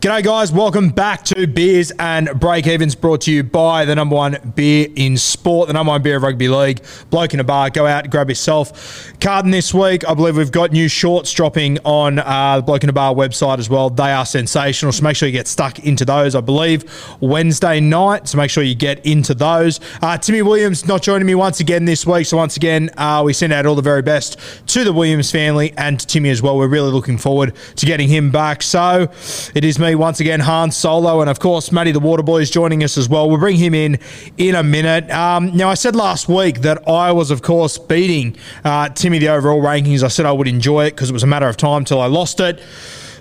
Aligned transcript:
G'day, 0.00 0.22
guys. 0.22 0.52
Welcome 0.52 0.90
back 0.90 1.24
to 1.24 1.48
Beers 1.48 1.90
and 1.98 2.30
Break 2.38 2.68
Evens, 2.68 2.94
brought 2.94 3.22
to 3.22 3.32
you 3.32 3.42
by 3.42 3.84
the 3.84 3.96
number 3.96 4.14
one 4.14 4.52
beer 4.54 4.86
in 4.94 5.16
sport, 5.16 5.66
the 5.66 5.72
number 5.72 5.90
one 5.90 6.00
beer 6.02 6.18
of 6.18 6.22
rugby 6.22 6.46
league. 6.46 6.84
Bloke 7.10 7.34
in 7.34 7.40
a 7.40 7.44
bar, 7.44 7.68
go 7.68 7.84
out, 7.84 8.08
grab 8.08 8.28
yourself. 8.28 9.12
Carden 9.18 9.50
this 9.50 9.74
week, 9.74 10.08
I 10.08 10.14
believe 10.14 10.36
we've 10.36 10.52
got 10.52 10.70
new 10.70 10.86
shorts 10.86 11.32
dropping 11.32 11.80
on 11.80 12.20
uh, 12.20 12.58
the 12.58 12.62
Bloke 12.62 12.84
in 12.84 12.90
a 12.90 12.92
Bar 12.92 13.12
website 13.12 13.58
as 13.58 13.68
well. 13.68 13.90
They 13.90 14.12
are 14.12 14.24
sensational, 14.24 14.92
so 14.92 15.02
make 15.02 15.16
sure 15.16 15.26
you 15.26 15.32
get 15.32 15.48
stuck 15.48 15.80
into 15.80 16.04
those, 16.04 16.36
I 16.36 16.42
believe, 16.42 16.84
Wednesday 17.20 17.80
night. 17.80 18.28
So 18.28 18.38
make 18.38 18.52
sure 18.52 18.62
you 18.62 18.76
get 18.76 19.04
into 19.04 19.34
those. 19.34 19.80
Uh, 20.00 20.16
Timmy 20.16 20.42
Williams 20.42 20.86
not 20.86 21.02
joining 21.02 21.26
me 21.26 21.34
once 21.34 21.58
again 21.58 21.86
this 21.86 22.06
week. 22.06 22.26
So 22.26 22.36
once 22.36 22.56
again, 22.56 22.88
uh, 22.96 23.22
we 23.26 23.32
send 23.32 23.52
out 23.52 23.66
all 23.66 23.74
the 23.74 23.82
very 23.82 24.02
best 24.02 24.38
to 24.68 24.84
the 24.84 24.92
Williams 24.92 25.32
family 25.32 25.74
and 25.76 25.98
to 25.98 26.06
Timmy 26.06 26.30
as 26.30 26.40
well. 26.40 26.56
We're 26.56 26.68
really 26.68 26.92
looking 26.92 27.18
forward 27.18 27.56
to 27.74 27.84
getting 27.84 28.08
him 28.08 28.30
back. 28.30 28.62
So 28.62 29.10
it 29.56 29.64
is 29.64 29.80
me 29.80 29.87
once 29.94 30.20
again, 30.20 30.40
Hans 30.40 30.76
Solo, 30.76 31.20
and 31.20 31.30
of 31.30 31.40
course, 31.40 31.70
Matty 31.72 31.92
the 31.92 32.00
Waterboy 32.00 32.42
is 32.42 32.50
joining 32.50 32.82
us 32.82 32.98
as 32.98 33.08
well. 33.08 33.28
We'll 33.28 33.38
bring 33.38 33.56
him 33.56 33.74
in 33.74 33.98
in 34.36 34.54
a 34.54 34.62
minute. 34.62 35.10
Um, 35.10 35.56
now, 35.56 35.68
I 35.68 35.74
said 35.74 35.94
last 35.96 36.28
week 36.28 36.62
that 36.62 36.88
I 36.88 37.12
was, 37.12 37.30
of 37.30 37.42
course, 37.42 37.78
beating 37.78 38.36
uh, 38.64 38.88
Timmy 38.90 39.18
the 39.18 39.28
overall 39.28 39.60
rankings. 39.60 40.02
I 40.02 40.08
said 40.08 40.26
I 40.26 40.32
would 40.32 40.48
enjoy 40.48 40.86
it 40.86 40.90
because 40.90 41.10
it 41.10 41.12
was 41.12 41.22
a 41.22 41.26
matter 41.26 41.48
of 41.48 41.56
time 41.56 41.84
till 41.84 42.00
I 42.00 42.06
lost 42.06 42.40
it. 42.40 42.60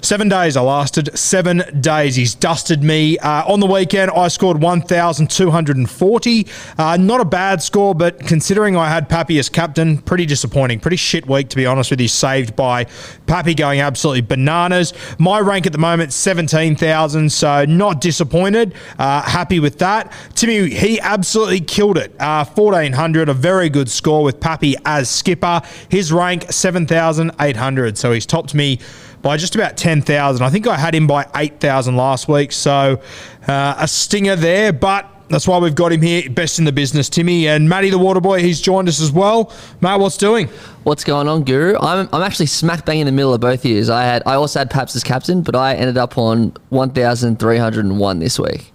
Seven 0.02 0.30
days 0.30 0.56
I 0.56 0.62
lasted. 0.62 1.18
Seven 1.18 1.64
days. 1.80 2.16
He's 2.16 2.36
dusted 2.36 2.84
me. 2.84 3.18
Uh, 3.18 3.52
on 3.52 3.60
the 3.60 3.66
weekend, 3.66 4.12
I 4.12 4.28
scored 4.28 4.62
1,240. 4.62 6.48
Uh, 6.78 6.98
not 6.98 7.22
a 7.22 7.26
bad 7.26 7.62
score, 7.62 7.96
but 7.96 8.20
considering 8.20 8.76
I 8.76 8.90
had 8.90 9.10
Pappy 9.10 9.40
as 9.40 9.50
captain, 9.50 9.98
pretty 9.98 10.26
disappointing. 10.26 10.80
Pretty 10.80 10.98
shit 10.98 11.28
week, 11.28 11.50
to 11.50 11.56
be 11.56 11.66
honest 11.66 11.92
with 11.92 12.00
you, 12.00 12.08
saved 12.08 12.56
by 12.56 12.86
Pappy 13.26 13.54
going 13.54 13.82
absolutely 13.82 14.22
bananas. 14.22 14.94
My 15.18 15.40
rank 15.40 15.66
at 15.66 15.72
the 15.72 15.78
moment, 15.78 16.14
17,000, 16.14 17.32
so 17.32 17.66
not 17.66 18.02
disappointed. 18.02 18.74
Uh, 18.98 19.22
happy 19.24 19.60
with 19.60 19.80
that. 19.80 20.12
Timmy, 20.36 20.70
he 20.70 21.00
absolutely 21.00 21.62
killed 21.62 21.98
it. 21.98 22.12
1,400, 22.20 23.30
uh, 23.30 23.32
a 23.32 23.34
very 23.34 23.70
good 23.70 23.90
score 23.90 24.24
with 24.24 24.40
Pappy 24.40 24.76
as 24.86 25.10
skipper. 25.10 25.62
His 25.90 26.12
rank, 26.12 26.52
7,800, 26.52 27.98
so 27.98 28.12
he's 28.12 28.26
topped 28.26 28.54
me 28.54 28.80
by 29.28 29.36
just 29.36 29.56
about 29.56 29.76
10,000. 29.76 30.42
I 30.42 30.50
think 30.50 30.68
I 30.68 30.78
had 30.78 30.96
him 30.96 31.06
by 31.06 31.30
8,000 31.36 31.98
last 31.98 32.30
week. 32.30 32.54
So 32.54 33.02
uh, 33.46 33.76
a 33.78 33.86
stinger 33.86 34.38
there, 34.38 34.72
but 34.72 35.06
that's 35.28 35.46
why 35.46 35.58
we've 35.58 35.76
got 35.76 35.92
him 35.92 36.02
here, 36.02 36.30
best 36.30 36.60
in 36.60 36.64
the 36.64 36.72
business, 36.72 37.10
Timmy. 37.10 37.46
And 37.50 37.68
Matty 37.68 37.90
the 37.90 38.00
Waterboy, 38.00 38.40
he's 38.40 38.62
joined 38.62 38.88
us 38.88 39.02
as 39.02 39.12
well. 39.12 39.52
Matt, 39.82 40.00
what's 40.00 40.16
doing? 40.16 40.48
What's 40.84 41.04
going 41.04 41.28
on, 41.28 41.44
Guru? 41.44 41.78
I'm, 41.78 42.08
I'm 42.14 42.22
actually 42.22 42.46
smack 42.46 42.86
bang 42.86 43.00
in 43.00 43.06
the 43.06 43.12
middle 43.12 43.34
of 43.34 43.42
both 43.42 43.66
years. 43.66 43.90
I 43.90 44.04
had 44.04 44.24
I 44.26 44.36
also 44.36 44.60
had 44.60 44.70
Paps 44.70 44.96
as 44.96 45.04
captain, 45.04 45.42
but 45.42 45.58
I 45.58 45.76
ended 45.76 45.98
up 45.98 46.18
on 46.18 46.54
1,301 46.70 48.20
this 48.20 48.40
week. 48.40 48.72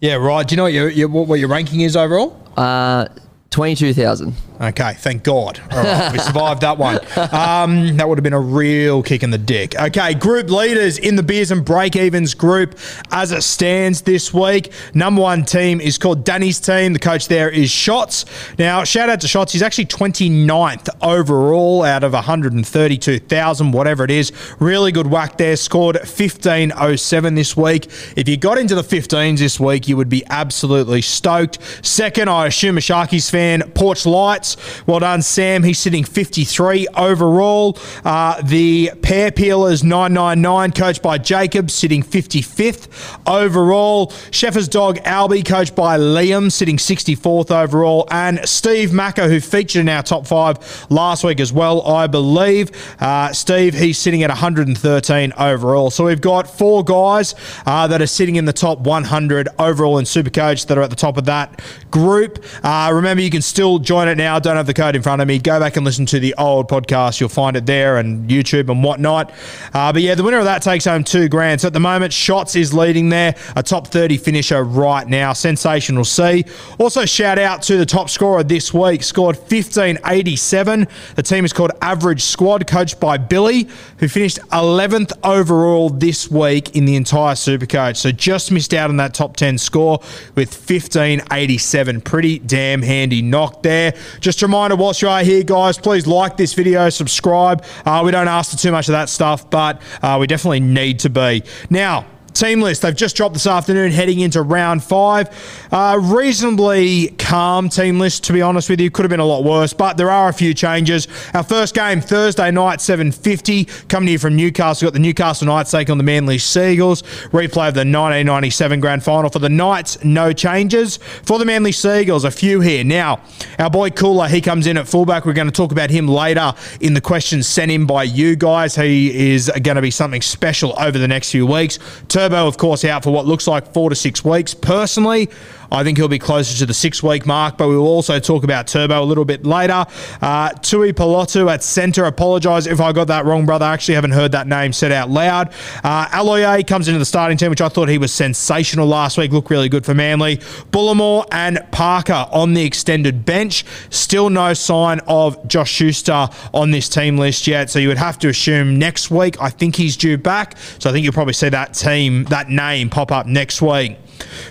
Yeah, 0.00 0.14
right. 0.14 0.44
Do 0.44 0.54
you 0.54 0.56
know 0.56 0.64
what 0.64 0.72
your, 0.72 0.88
your, 0.88 1.06
what 1.08 1.38
your 1.38 1.48
ranking 1.48 1.82
is 1.82 1.96
overall? 1.96 2.36
Uh, 2.56 3.06
22,000. 3.52 4.34
Okay, 4.60 4.94
thank 4.94 5.24
God. 5.24 5.60
All 5.72 5.82
right, 5.82 6.12
we 6.12 6.18
survived 6.20 6.60
that 6.60 6.78
one. 6.78 7.00
Um, 7.32 7.96
that 7.96 8.08
would 8.08 8.16
have 8.16 8.22
been 8.22 8.32
a 8.32 8.40
real 8.40 9.02
kick 9.02 9.24
in 9.24 9.30
the 9.30 9.38
dick. 9.38 9.74
Okay, 9.78 10.14
group 10.14 10.50
leaders 10.50 10.98
in 10.98 11.16
the 11.16 11.22
Beers 11.22 11.50
and 11.50 11.64
Break 11.64 11.96
Evens 11.96 12.34
group 12.34 12.78
as 13.10 13.32
it 13.32 13.42
stands 13.42 14.02
this 14.02 14.32
week. 14.32 14.72
Number 14.94 15.20
one 15.22 15.44
team 15.44 15.80
is 15.80 15.98
called 15.98 16.24
Danny's 16.24 16.60
team. 16.60 16.92
The 16.92 17.00
coach 17.00 17.26
there 17.26 17.50
is 17.50 17.70
Shots. 17.70 18.24
Now, 18.56 18.84
shout 18.84 19.08
out 19.10 19.20
to 19.22 19.28
Shots. 19.28 19.52
He's 19.52 19.62
actually 19.62 19.86
29th 19.86 20.88
overall 21.02 21.82
out 21.82 22.04
of 22.04 22.12
132,000, 22.12 23.72
whatever 23.72 24.04
it 24.04 24.12
is. 24.12 24.32
Really 24.60 24.92
good 24.92 25.08
whack 25.08 25.38
there. 25.38 25.56
Scored 25.56 25.96
1507 25.96 27.34
this 27.34 27.56
week. 27.56 27.86
If 28.16 28.28
you 28.28 28.36
got 28.36 28.58
into 28.58 28.76
the 28.76 28.82
15s 28.82 29.38
this 29.38 29.58
week, 29.58 29.88
you 29.88 29.96
would 29.96 30.08
be 30.08 30.22
absolutely 30.30 31.02
stoked. 31.02 31.58
Second, 31.84 32.28
I 32.30 32.46
assume 32.46 32.78
a 32.78 32.80
Sharkies 32.80 33.28
fan, 33.28 33.41
Porch 33.74 34.06
Lights. 34.06 34.56
Well 34.86 35.00
done, 35.00 35.22
Sam. 35.22 35.62
He's 35.62 35.78
sitting 35.78 36.04
53 36.04 36.86
overall. 36.96 37.78
Uh, 38.04 38.40
the 38.42 38.92
Pair 39.02 39.30
Peelers 39.30 39.82
999, 39.82 40.72
coached 40.72 41.02
by 41.02 41.18
Jacob, 41.18 41.70
sitting 41.70 42.02
55th 42.02 42.88
overall. 43.26 44.12
Sheffer's 44.30 44.68
dog 44.68 44.96
Albie, 44.98 45.44
coached 45.44 45.74
by 45.74 45.98
Liam, 45.98 46.50
sitting 46.50 46.76
64th 46.76 47.50
overall. 47.50 48.06
And 48.10 48.40
Steve 48.48 48.92
Macker, 48.92 49.28
who 49.28 49.40
featured 49.40 49.80
in 49.80 49.88
our 49.88 50.02
top 50.02 50.26
five 50.26 50.86
last 50.90 51.24
week 51.24 51.40
as 51.40 51.52
well, 51.52 51.82
I 51.86 52.06
believe. 52.06 52.70
Uh, 53.00 53.32
Steve, 53.32 53.74
he's 53.74 53.98
sitting 53.98 54.22
at 54.22 54.30
113 54.30 55.32
overall. 55.38 55.90
So 55.90 56.04
we've 56.04 56.20
got 56.20 56.48
four 56.48 56.84
guys 56.84 57.34
uh, 57.66 57.86
that 57.88 58.00
are 58.00 58.06
sitting 58.06 58.36
in 58.36 58.44
the 58.44 58.52
top 58.52 58.80
100 58.80 59.48
overall 59.58 59.98
in 59.98 60.04
Supercoach 60.04 60.66
that 60.66 60.78
are 60.78 60.82
at 60.82 60.90
the 60.90 60.96
top 60.96 61.16
of 61.16 61.24
that 61.26 61.60
group. 61.90 62.44
Uh, 62.62 62.90
remember, 62.92 63.22
you 63.22 63.30
can 63.32 63.42
still 63.42 63.78
join 63.78 64.06
it 64.06 64.16
now 64.16 64.38
don't 64.38 64.56
have 64.56 64.66
the 64.66 64.74
code 64.74 64.94
in 64.94 65.02
front 65.02 65.22
of 65.22 65.28
me, 65.28 65.38
go 65.38 65.58
back 65.58 65.76
and 65.76 65.84
listen 65.84 66.06
to 66.06 66.20
the 66.20 66.34
old 66.38 66.68
podcast. 66.68 67.18
You'll 67.20 67.28
find 67.28 67.56
it 67.56 67.66
there 67.66 67.96
and 67.96 68.28
YouTube 68.28 68.70
and 68.70 68.84
whatnot. 68.84 69.32
Uh, 69.72 69.92
but 69.92 70.02
yeah, 70.02 70.14
the 70.14 70.22
winner 70.22 70.38
of 70.38 70.44
that 70.44 70.62
takes 70.62 70.84
home 70.84 71.04
two 71.04 71.28
grand. 71.28 71.60
So 71.60 71.68
at 71.68 71.72
the 71.72 71.80
moment, 71.80 72.12
Shots 72.12 72.54
is 72.56 72.74
leading 72.74 73.08
there, 73.08 73.34
a 73.56 73.62
top 73.62 73.88
30 73.88 74.18
finisher 74.18 74.62
right 74.62 75.06
now. 75.06 75.32
Sensational 75.32 76.04
C. 76.04 76.44
Also, 76.78 77.04
shout 77.04 77.38
out 77.38 77.62
to 77.62 77.76
the 77.76 77.86
top 77.86 78.10
scorer 78.10 78.42
this 78.42 78.74
week, 78.74 79.02
scored 79.02 79.36
1587. 79.36 80.86
The 81.16 81.22
team 81.22 81.44
is 81.44 81.52
called 81.52 81.72
Average 81.80 82.22
Squad, 82.22 82.66
coached 82.66 83.00
by 83.00 83.16
Billy, 83.16 83.68
who 83.98 84.08
finished 84.08 84.38
11th 84.50 85.12
overall 85.24 85.88
this 85.88 86.30
week 86.30 86.76
in 86.76 86.84
the 86.84 86.96
entire 86.96 87.34
Supercoach. 87.34 87.96
So 87.96 88.12
just 88.12 88.52
missed 88.52 88.74
out 88.74 88.90
on 88.90 88.98
that 88.98 89.14
top 89.14 89.36
10 89.36 89.58
score 89.58 89.98
with 90.34 90.52
1587. 90.52 92.00
Pretty 92.02 92.38
damn 92.38 92.82
handy 92.82 93.21
knock 93.22 93.62
there. 93.62 93.94
Just 94.20 94.42
a 94.42 94.46
reminder, 94.46 94.76
whilst 94.76 95.02
you 95.02 95.08
are 95.08 95.22
here, 95.22 95.42
guys, 95.42 95.78
please 95.78 96.06
like 96.06 96.36
this 96.36 96.54
video, 96.54 96.90
subscribe. 96.90 97.64
Uh, 97.86 98.02
we 98.04 98.10
don't 98.10 98.28
ask 98.28 98.50
for 98.50 98.56
too 98.58 98.72
much 98.72 98.88
of 98.88 98.92
that 98.92 99.08
stuff, 99.08 99.48
but 99.48 99.80
uh, 100.02 100.16
we 100.20 100.26
definitely 100.26 100.60
need 100.60 100.98
to 101.00 101.10
be. 101.10 101.42
Now, 101.70 102.06
team 102.34 102.60
list. 102.60 102.82
They've 102.82 102.94
just 102.94 103.16
dropped 103.16 103.34
this 103.34 103.46
afternoon, 103.46 103.92
heading 103.92 104.20
into 104.20 104.42
round 104.42 104.82
five. 104.82 105.28
Uh, 105.70 105.98
reasonably 106.02 107.08
calm 107.18 107.68
team 107.68 107.98
list, 107.98 108.24
to 108.24 108.32
be 108.32 108.42
honest 108.42 108.68
with 108.68 108.80
you. 108.80 108.90
Could 108.90 109.04
have 109.04 109.10
been 109.10 109.20
a 109.20 109.24
lot 109.24 109.44
worse, 109.44 109.72
but 109.72 109.96
there 109.96 110.10
are 110.10 110.28
a 110.28 110.32
few 110.32 110.54
changes. 110.54 111.08
Our 111.34 111.42
first 111.42 111.74
game 111.74 112.00
Thursday 112.00 112.50
night, 112.50 112.80
7:50, 112.80 113.88
coming 113.88 114.08
here 114.08 114.18
from 114.18 114.36
Newcastle. 114.36 114.86
We've 114.86 114.92
got 114.92 114.94
the 114.94 115.02
Newcastle 115.02 115.46
Knights 115.46 115.70
taking 115.70 115.92
on 115.92 115.98
the 115.98 116.04
Manly 116.04 116.38
Sea 116.38 116.72
Eagles. 116.72 117.02
Replay 117.32 117.68
of 117.68 117.74
the 117.74 117.80
1997 117.80 118.80
Grand 118.80 119.02
Final 119.02 119.30
for 119.30 119.38
the 119.38 119.48
Knights. 119.48 120.02
No 120.04 120.32
changes 120.32 120.98
for 121.24 121.38
the 121.38 121.44
Manly 121.44 121.72
Sea 121.72 122.00
Eagles. 122.00 122.24
A 122.24 122.30
few 122.30 122.60
here 122.60 122.84
now. 122.84 123.20
Our 123.58 123.70
boy 123.70 123.90
Cooler, 123.90 124.28
he 124.28 124.40
comes 124.40 124.66
in 124.66 124.76
at 124.76 124.88
fullback. 124.88 125.24
We're 125.24 125.32
going 125.32 125.48
to 125.48 125.52
talk 125.52 125.72
about 125.72 125.90
him 125.90 126.08
later 126.08 126.52
in 126.80 126.94
the 126.94 127.00
questions 127.00 127.46
sent 127.46 127.70
in 127.70 127.86
by 127.86 128.04
you 128.04 128.36
guys. 128.36 128.74
He 128.74 129.32
is 129.32 129.50
going 129.62 129.76
to 129.76 129.82
be 129.82 129.90
something 129.90 130.22
special 130.22 130.74
over 130.78 130.98
the 130.98 131.08
next 131.08 131.30
few 131.30 131.46
weeks. 131.46 131.78
Turbo, 132.22 132.46
of 132.46 132.56
course, 132.56 132.84
out 132.84 133.02
for 133.02 133.10
what 133.10 133.26
looks 133.26 133.48
like 133.48 133.72
four 133.72 133.90
to 133.90 133.96
six 133.96 134.24
weeks. 134.24 134.54
Personally, 134.54 135.28
I 135.72 135.84
think 135.84 135.96
he'll 135.96 136.08
be 136.08 136.18
closer 136.18 136.56
to 136.58 136.66
the 136.66 136.74
six 136.74 137.02
week 137.02 137.24
mark, 137.24 137.56
but 137.56 137.68
we 137.68 137.76
will 137.76 137.86
also 137.86 138.18
talk 138.18 138.44
about 138.44 138.66
Turbo 138.66 139.02
a 139.02 139.04
little 139.04 139.24
bit 139.24 139.46
later. 139.46 139.86
Uh, 140.20 140.50
Tui 140.50 140.92
Pelotu 140.92 141.50
at 141.50 141.62
centre. 141.62 142.04
Apologise 142.04 142.66
if 142.66 142.80
I 142.80 142.92
got 142.92 143.08
that 143.08 143.24
wrong, 143.24 143.46
brother. 143.46 143.64
I 143.64 143.72
actually 143.72 143.94
haven't 143.94 144.10
heard 144.10 144.32
that 144.32 144.46
name 144.46 144.72
said 144.72 144.92
out 144.92 145.08
loud. 145.08 145.48
Uh, 145.82 146.06
Aloiai 146.08 146.66
comes 146.66 146.88
into 146.88 146.98
the 146.98 147.06
starting 147.06 147.38
team, 147.38 147.48
which 147.48 147.62
I 147.62 147.68
thought 147.68 147.88
he 147.88 147.98
was 147.98 148.12
sensational 148.12 148.86
last 148.86 149.16
week. 149.16 149.32
Looked 149.32 149.50
really 149.50 149.70
good 149.70 149.86
for 149.86 149.94
Manly. 149.94 150.36
Bullemor 150.72 151.26
and 151.32 151.58
Parker 151.70 152.26
on 152.30 152.52
the 152.52 152.64
extended 152.64 153.24
bench. 153.24 153.64
Still 153.88 154.28
no 154.28 154.52
sign 154.52 155.00
of 155.06 155.48
Josh 155.48 155.70
Schuster 155.70 156.28
on 156.52 156.70
this 156.70 156.88
team 156.88 157.16
list 157.16 157.46
yet, 157.46 157.70
so 157.70 157.78
you 157.78 157.88
would 157.88 157.96
have 157.96 158.18
to 158.18 158.28
assume 158.28 158.78
next 158.78 159.10
week. 159.10 159.40
I 159.40 159.48
think 159.48 159.76
he's 159.76 159.96
due 159.96 160.18
back, 160.18 160.58
so 160.78 160.90
I 160.90 160.92
think 160.92 161.04
you'll 161.04 161.14
probably 161.14 161.32
see 161.32 161.48
that 161.48 161.72
team, 161.72 162.24
that 162.24 162.50
name 162.50 162.90
pop 162.90 163.10
up 163.10 163.26
next 163.26 163.62
week. 163.62 163.96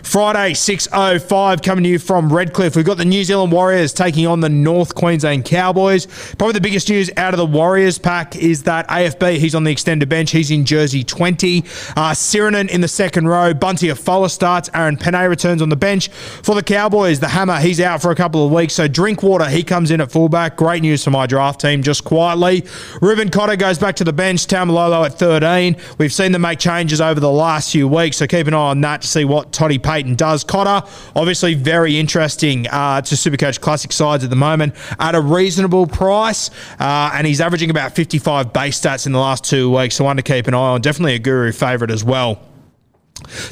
Friday, 0.03 0.53
6.05 0.53 1.63
coming 1.63 1.83
to 1.83 1.89
you 1.89 1.99
from 1.99 2.31
Redcliffe. 2.31 2.75
We've 2.75 2.85
got 2.85 2.97
the 2.97 3.05
New 3.05 3.23
Zealand 3.23 3.51
Warriors 3.51 3.93
taking 3.93 4.27
on 4.27 4.39
the 4.39 4.49
North 4.49 4.95
Queensland 4.95 5.45
Cowboys. 5.45 6.07
Probably 6.37 6.53
the 6.53 6.61
biggest 6.61 6.89
news 6.89 7.09
out 7.17 7.33
of 7.33 7.37
the 7.37 7.45
Warriors 7.45 7.97
pack 7.97 8.35
is 8.35 8.63
that 8.63 8.87
AFB, 8.87 9.37
he's 9.37 9.55
on 9.55 9.63
the 9.63 9.71
extended 9.71 10.09
bench. 10.09 10.31
He's 10.31 10.51
in 10.51 10.65
jersey 10.65 11.03
20. 11.03 11.63
Uh, 11.95 12.15
in 12.71 12.81
the 12.81 12.87
second 12.87 13.27
row. 13.27 13.53
Bunty 13.53 13.89
Afoa 13.89 14.29
starts. 14.29 14.69
Aaron 14.73 14.97
Pene 14.97 15.29
returns 15.29 15.61
on 15.61 15.69
the 15.69 15.75
bench. 15.75 16.09
For 16.09 16.55
the 16.55 16.63
Cowboys, 16.63 17.19
the 17.19 17.27
Hammer, 17.27 17.59
he's 17.59 17.79
out 17.79 18.01
for 18.01 18.11
a 18.11 18.15
couple 18.15 18.45
of 18.45 18.51
weeks. 18.51 18.73
So 18.73 18.87
Drinkwater, 18.87 19.49
he 19.49 19.63
comes 19.63 19.91
in 19.91 20.01
at 20.01 20.11
fullback. 20.11 20.57
Great 20.57 20.81
news 20.81 21.03
for 21.03 21.11
my 21.11 21.27
draft 21.27 21.61
team, 21.61 21.83
just 21.83 22.03
quietly. 22.03 22.65
Reuben 23.01 23.29
Cotter 23.29 23.55
goes 23.55 23.77
back 23.77 23.95
to 23.97 24.03
the 24.03 24.13
bench. 24.13 24.47
Taumalolo 24.47 25.05
at 25.05 25.17
13. 25.17 25.77
We've 25.97 26.13
seen 26.13 26.31
them 26.31 26.41
make 26.41 26.59
changes 26.59 27.01
over 27.01 27.19
the 27.19 27.31
last 27.31 27.71
few 27.71 27.87
weeks, 27.87 28.17
so 28.17 28.27
keep 28.27 28.47
an 28.47 28.53
eye 28.53 28.57
on 28.57 28.81
that 28.81 29.01
to 29.03 29.07
see 29.07 29.25
what 29.25 29.51
Toddy 29.61 29.77
Payten 29.77 30.17
does. 30.17 30.43
Cotter, 30.43 30.87
obviously 31.15 31.53
very 31.53 31.99
interesting 31.99 32.65
uh, 32.69 32.99
to 32.99 33.13
Supercoach 33.13 33.61
Classic 33.61 33.91
sides 33.91 34.23
at 34.23 34.31
the 34.31 34.35
moment 34.35 34.73
at 34.97 35.13
a 35.13 35.21
reasonable 35.21 35.85
price, 35.85 36.49
uh, 36.79 37.11
and 37.13 37.27
he's 37.27 37.39
averaging 37.39 37.69
about 37.69 37.93
55 37.93 38.53
base 38.53 38.81
stats 38.81 39.05
in 39.05 39.11
the 39.11 39.19
last 39.19 39.43
two 39.43 39.69
weeks, 39.77 39.97
so 39.97 40.05
one 40.05 40.15
to 40.15 40.23
keep 40.23 40.47
an 40.47 40.55
eye 40.55 40.57
on. 40.57 40.81
Definitely 40.81 41.13
a 41.13 41.19
guru 41.19 41.51
favourite 41.51 41.91
as 41.91 42.03
well. 42.03 42.50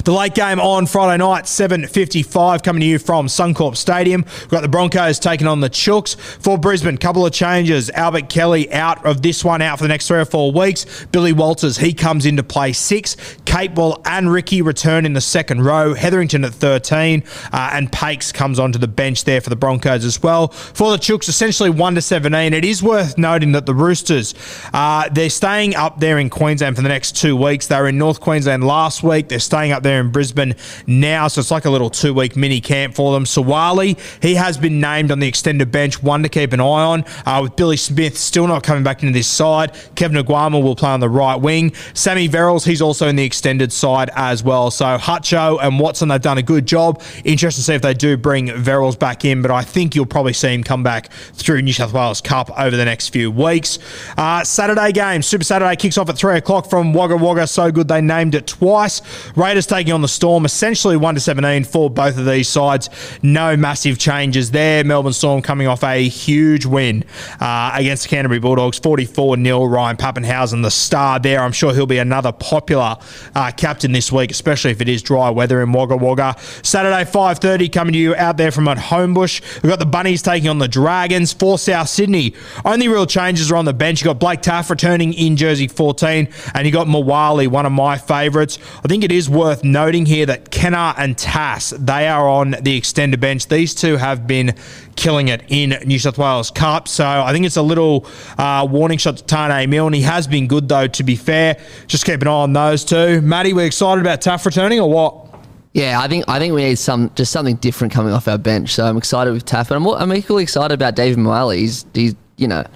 The 0.04 0.12
late 0.12 0.34
game 0.34 0.60
on 0.60 0.86
Friday 0.86 1.22
night, 1.22 1.44
7.55, 1.44 2.62
coming 2.62 2.80
to 2.80 2.86
you 2.86 2.98
from 2.98 3.26
Suncorp 3.26 3.76
Stadium. 3.76 4.24
We've 4.40 4.48
got 4.48 4.62
the 4.62 4.68
Broncos 4.68 5.18
taking 5.18 5.46
on 5.46 5.60
the 5.60 5.70
Chooks. 5.70 6.16
For 6.18 6.58
Brisbane, 6.58 6.98
couple 6.98 7.24
of 7.24 7.32
changes. 7.32 7.90
Albert 7.90 8.28
Kelly 8.28 8.72
out 8.72 9.04
of 9.06 9.22
this 9.22 9.44
one, 9.44 9.62
out 9.62 9.78
for 9.78 9.84
the 9.84 9.88
next 9.88 10.08
three 10.08 10.18
or 10.18 10.24
four 10.24 10.52
weeks. 10.52 11.06
Billy 11.06 11.32
Walters, 11.32 11.78
he 11.78 11.92
comes 11.92 12.26
into 12.26 12.42
play 12.42 12.72
six. 12.72 13.16
Capewell 13.44 14.00
and 14.04 14.30
Riki 14.30 14.62
return 14.62 15.06
in 15.06 15.12
the 15.12 15.20
second 15.20 15.62
row. 15.62 15.94
Hetherington 15.94 16.44
at 16.44 16.52
13. 16.52 17.22
Uh, 17.52 17.70
and 17.72 17.90
Pakes 17.90 18.32
comes 18.32 18.58
onto 18.58 18.78
the 18.78 18.88
bench 18.88 19.24
there 19.24 19.40
for 19.40 19.50
the 19.50 19.56
Broncos 19.56 20.04
as 20.04 20.22
well. 20.22 20.48
For 20.48 20.90
the 20.90 20.98
Chooks, 20.98 21.28
essentially 21.28 21.70
1 21.70 21.94
to 21.94 22.02
17. 22.02 22.52
It 22.52 22.64
is 22.64 22.82
worth 22.82 23.18
noting 23.18 23.52
that 23.52 23.66
the 23.66 23.74
Roosters, 23.74 24.34
uh, 24.72 25.08
they're 25.10 25.30
staying 25.30 25.74
up 25.74 26.00
there 26.00 26.18
in 26.18 26.30
Queensland 26.30 26.76
for 26.76 26.82
the 26.82 26.88
next 26.88 27.16
two 27.16 27.36
weeks. 27.36 27.66
They 27.66 27.78
were 27.80 27.88
in 27.88 27.98
North 27.98 28.20
Queensland 28.20 28.64
last 28.64 29.02
week. 29.02 29.28
They're 29.28 29.38
staying 29.38 29.59
up 29.68 29.82
there 29.82 30.00
in 30.00 30.10
Brisbane 30.10 30.54
now, 30.86 31.28
so 31.28 31.40
it's 31.40 31.50
like 31.50 31.66
a 31.66 31.70
little 31.70 31.90
two 31.90 32.14
week 32.14 32.36
mini 32.36 32.60
camp 32.60 32.94
for 32.94 33.12
them. 33.12 33.24
Sawali, 33.24 33.98
he 34.22 34.34
has 34.34 34.56
been 34.56 34.80
named 34.80 35.10
on 35.10 35.20
the 35.20 35.28
extended 35.28 35.70
bench, 35.70 36.02
one 36.02 36.22
to 36.22 36.28
keep 36.28 36.52
an 36.52 36.60
eye 36.60 36.64
on. 36.64 37.04
Uh, 37.26 37.40
with 37.42 37.56
Billy 37.56 37.76
Smith 37.76 38.16
still 38.16 38.46
not 38.46 38.62
coming 38.62 38.82
back 38.82 39.02
into 39.02 39.12
this 39.12 39.26
side. 39.28 39.76
Kevin 39.94 40.22
Aguama 40.22 40.62
will 40.62 40.76
play 40.76 40.90
on 40.90 41.00
the 41.00 41.08
right 41.08 41.36
wing. 41.36 41.74
Sammy 41.92 42.28
Verrills, 42.28 42.64
he's 42.64 42.80
also 42.80 43.08
in 43.08 43.16
the 43.16 43.24
extended 43.24 43.72
side 43.72 44.10
as 44.14 44.42
well. 44.42 44.70
So 44.70 44.96
Hutcho 44.96 45.58
and 45.62 45.78
Watson, 45.78 46.08
they've 46.08 46.20
done 46.20 46.38
a 46.38 46.42
good 46.42 46.66
job. 46.66 47.02
Interesting 47.24 47.60
to 47.60 47.64
see 47.64 47.74
if 47.74 47.82
they 47.82 47.94
do 47.94 48.16
bring 48.16 48.48
Verrills 48.48 48.98
back 48.98 49.24
in, 49.24 49.42
but 49.42 49.50
I 49.50 49.62
think 49.62 49.94
you'll 49.94 50.06
probably 50.06 50.32
see 50.32 50.54
him 50.54 50.62
come 50.62 50.82
back 50.82 51.12
through 51.34 51.62
New 51.62 51.72
South 51.72 51.92
Wales 51.92 52.20
Cup 52.20 52.50
over 52.58 52.76
the 52.76 52.84
next 52.84 53.08
few 53.08 53.30
weeks. 53.30 53.78
Uh, 54.16 54.44
Saturday 54.44 54.92
game, 54.92 55.22
Super 55.22 55.44
Saturday 55.44 55.76
kicks 55.76 55.98
off 55.98 56.08
at 56.08 56.16
3 56.16 56.36
o'clock 56.36 56.68
from 56.70 56.92
Wagga 56.92 57.16
Wagga. 57.16 57.46
So 57.46 57.70
good 57.72 57.88
they 57.88 58.00
named 58.00 58.34
it 58.34 58.46
twice. 58.46 59.02
Raiders 59.50 59.66
taking 59.66 59.92
on 59.92 60.00
the 60.00 60.06
Storm, 60.06 60.44
essentially 60.44 60.96
1 60.96 61.14
to 61.16 61.20
17 61.20 61.64
for 61.64 61.90
both 61.90 62.16
of 62.16 62.24
these 62.24 62.48
sides. 62.48 62.88
No 63.20 63.56
massive 63.56 63.98
changes 63.98 64.52
there. 64.52 64.84
Melbourne 64.84 65.12
Storm 65.12 65.42
coming 65.42 65.66
off 65.66 65.82
a 65.82 66.08
huge 66.08 66.64
win 66.66 67.02
uh, 67.40 67.72
against 67.74 68.04
the 68.04 68.10
Canterbury 68.10 68.38
Bulldogs, 68.38 68.78
44 68.78 69.42
0. 69.42 69.64
Ryan 69.64 69.96
Papenhuyzen, 69.96 70.62
the 70.62 70.70
star 70.70 71.18
there. 71.18 71.40
I'm 71.40 71.50
sure 71.50 71.74
he'll 71.74 71.86
be 71.86 71.98
another 71.98 72.30
popular 72.30 72.96
uh, 73.34 73.50
captain 73.56 73.90
this 73.90 74.12
week, 74.12 74.30
especially 74.30 74.70
if 74.70 74.80
it 74.80 74.88
is 74.88 75.02
dry 75.02 75.30
weather 75.30 75.60
in 75.60 75.72
Wagga 75.72 75.96
Wagga. 75.96 76.36
Saturday 76.62 77.10
5:30 77.10 77.72
coming 77.72 77.92
to 77.94 77.98
you 77.98 78.14
out 78.14 78.36
there 78.36 78.52
from 78.52 78.68
at 78.68 78.78
Homebush. 78.78 79.64
We've 79.64 79.70
got 79.70 79.80
the 79.80 79.84
Bunnies 79.84 80.22
taking 80.22 80.48
on 80.48 80.58
the 80.58 80.68
Dragons 80.68 81.32
for 81.32 81.58
South 81.58 81.88
Sydney. 81.88 82.36
Only 82.64 82.86
real 82.86 83.04
changes 83.04 83.50
are 83.50 83.56
on 83.56 83.64
the 83.64 83.74
bench. 83.74 84.00
You 84.00 84.04
got 84.04 84.20
Blake 84.20 84.42
Taff 84.42 84.70
returning 84.70 85.12
in 85.12 85.34
jersey 85.36 85.66
14, 85.66 86.28
and 86.54 86.66
you 86.66 86.72
got 86.72 86.86
Mawali, 86.86 87.48
one 87.48 87.66
of 87.66 87.72
my 87.72 87.98
favourites. 87.98 88.60
I 88.84 88.86
think 88.86 89.02
it 89.02 89.10
is 89.10 89.28
worth 89.40 89.64
noting 89.64 90.04
here 90.04 90.26
that 90.26 90.50
Kennar 90.50 90.94
and 90.98 91.16
Tass 91.16 91.70
they 91.70 92.06
are 92.06 92.28
on 92.28 92.56
the 92.60 92.76
extended 92.76 93.20
bench. 93.20 93.48
These 93.48 93.74
two 93.74 93.96
have 93.96 94.26
been 94.26 94.54
killing 94.96 95.28
it 95.28 95.42
in 95.48 95.70
New 95.86 95.98
South 95.98 96.18
Wales 96.18 96.50
Cup. 96.50 96.86
So 96.86 97.06
I 97.06 97.32
think 97.32 97.46
it's 97.46 97.56
a 97.56 97.62
little 97.62 98.06
uh, 98.36 98.68
warning 98.70 98.98
shot 98.98 99.16
to 99.16 99.24
Taane 99.24 99.68
Milne. 99.70 99.94
He 99.94 100.02
has 100.02 100.26
been 100.26 100.46
good 100.46 100.68
though. 100.68 100.86
To 100.86 101.02
be 101.02 101.16
fair, 101.16 101.58
just 101.86 102.04
keep 102.04 102.20
an 102.20 102.28
eye 102.28 102.30
on 102.30 102.52
those 102.52 102.84
two. 102.84 103.22
Matty, 103.22 103.54
we're 103.54 103.64
excited 103.64 104.02
about 104.02 104.20
Taff 104.20 104.44
returning 104.44 104.78
or 104.78 104.90
what? 104.90 105.34
Yeah, 105.72 106.00
I 106.00 106.06
think 106.06 106.26
I 106.28 106.38
think 106.38 106.52
we 106.52 106.62
need 106.62 106.78
some 106.78 107.10
just 107.14 107.32
something 107.32 107.56
different 107.56 107.94
coming 107.94 108.12
off 108.12 108.28
our 108.28 108.38
bench. 108.38 108.74
So 108.74 108.84
I'm 108.84 108.98
excited 108.98 109.32
with 109.32 109.46
Taff, 109.46 109.70
but 109.70 109.76
I'm, 109.76 109.86
I'm 109.86 110.12
equally 110.14 110.42
excited 110.42 110.74
about 110.74 110.96
David 110.96 111.18
Moali. 111.18 111.56
He's 111.56 111.86
he's 111.94 112.14
you 112.36 112.46
know 112.46 112.66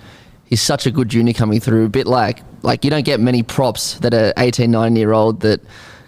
he's 0.46 0.62
such 0.62 0.87
a 0.87 0.90
good 0.90 1.10
junior 1.10 1.34
coming 1.34 1.60
through. 1.60 1.84
A 1.84 1.88
bit 1.90 2.06
like 2.06 2.40
like 2.62 2.84
you 2.84 2.90
don't 2.90 3.05
get 3.05 3.20
many 3.20 3.43
props 3.43 3.99
that 3.99 4.14
are 4.14 4.32
18, 4.38 4.70
19 4.70 4.96
year 4.96 5.12
old 5.12 5.40
that 5.40 5.60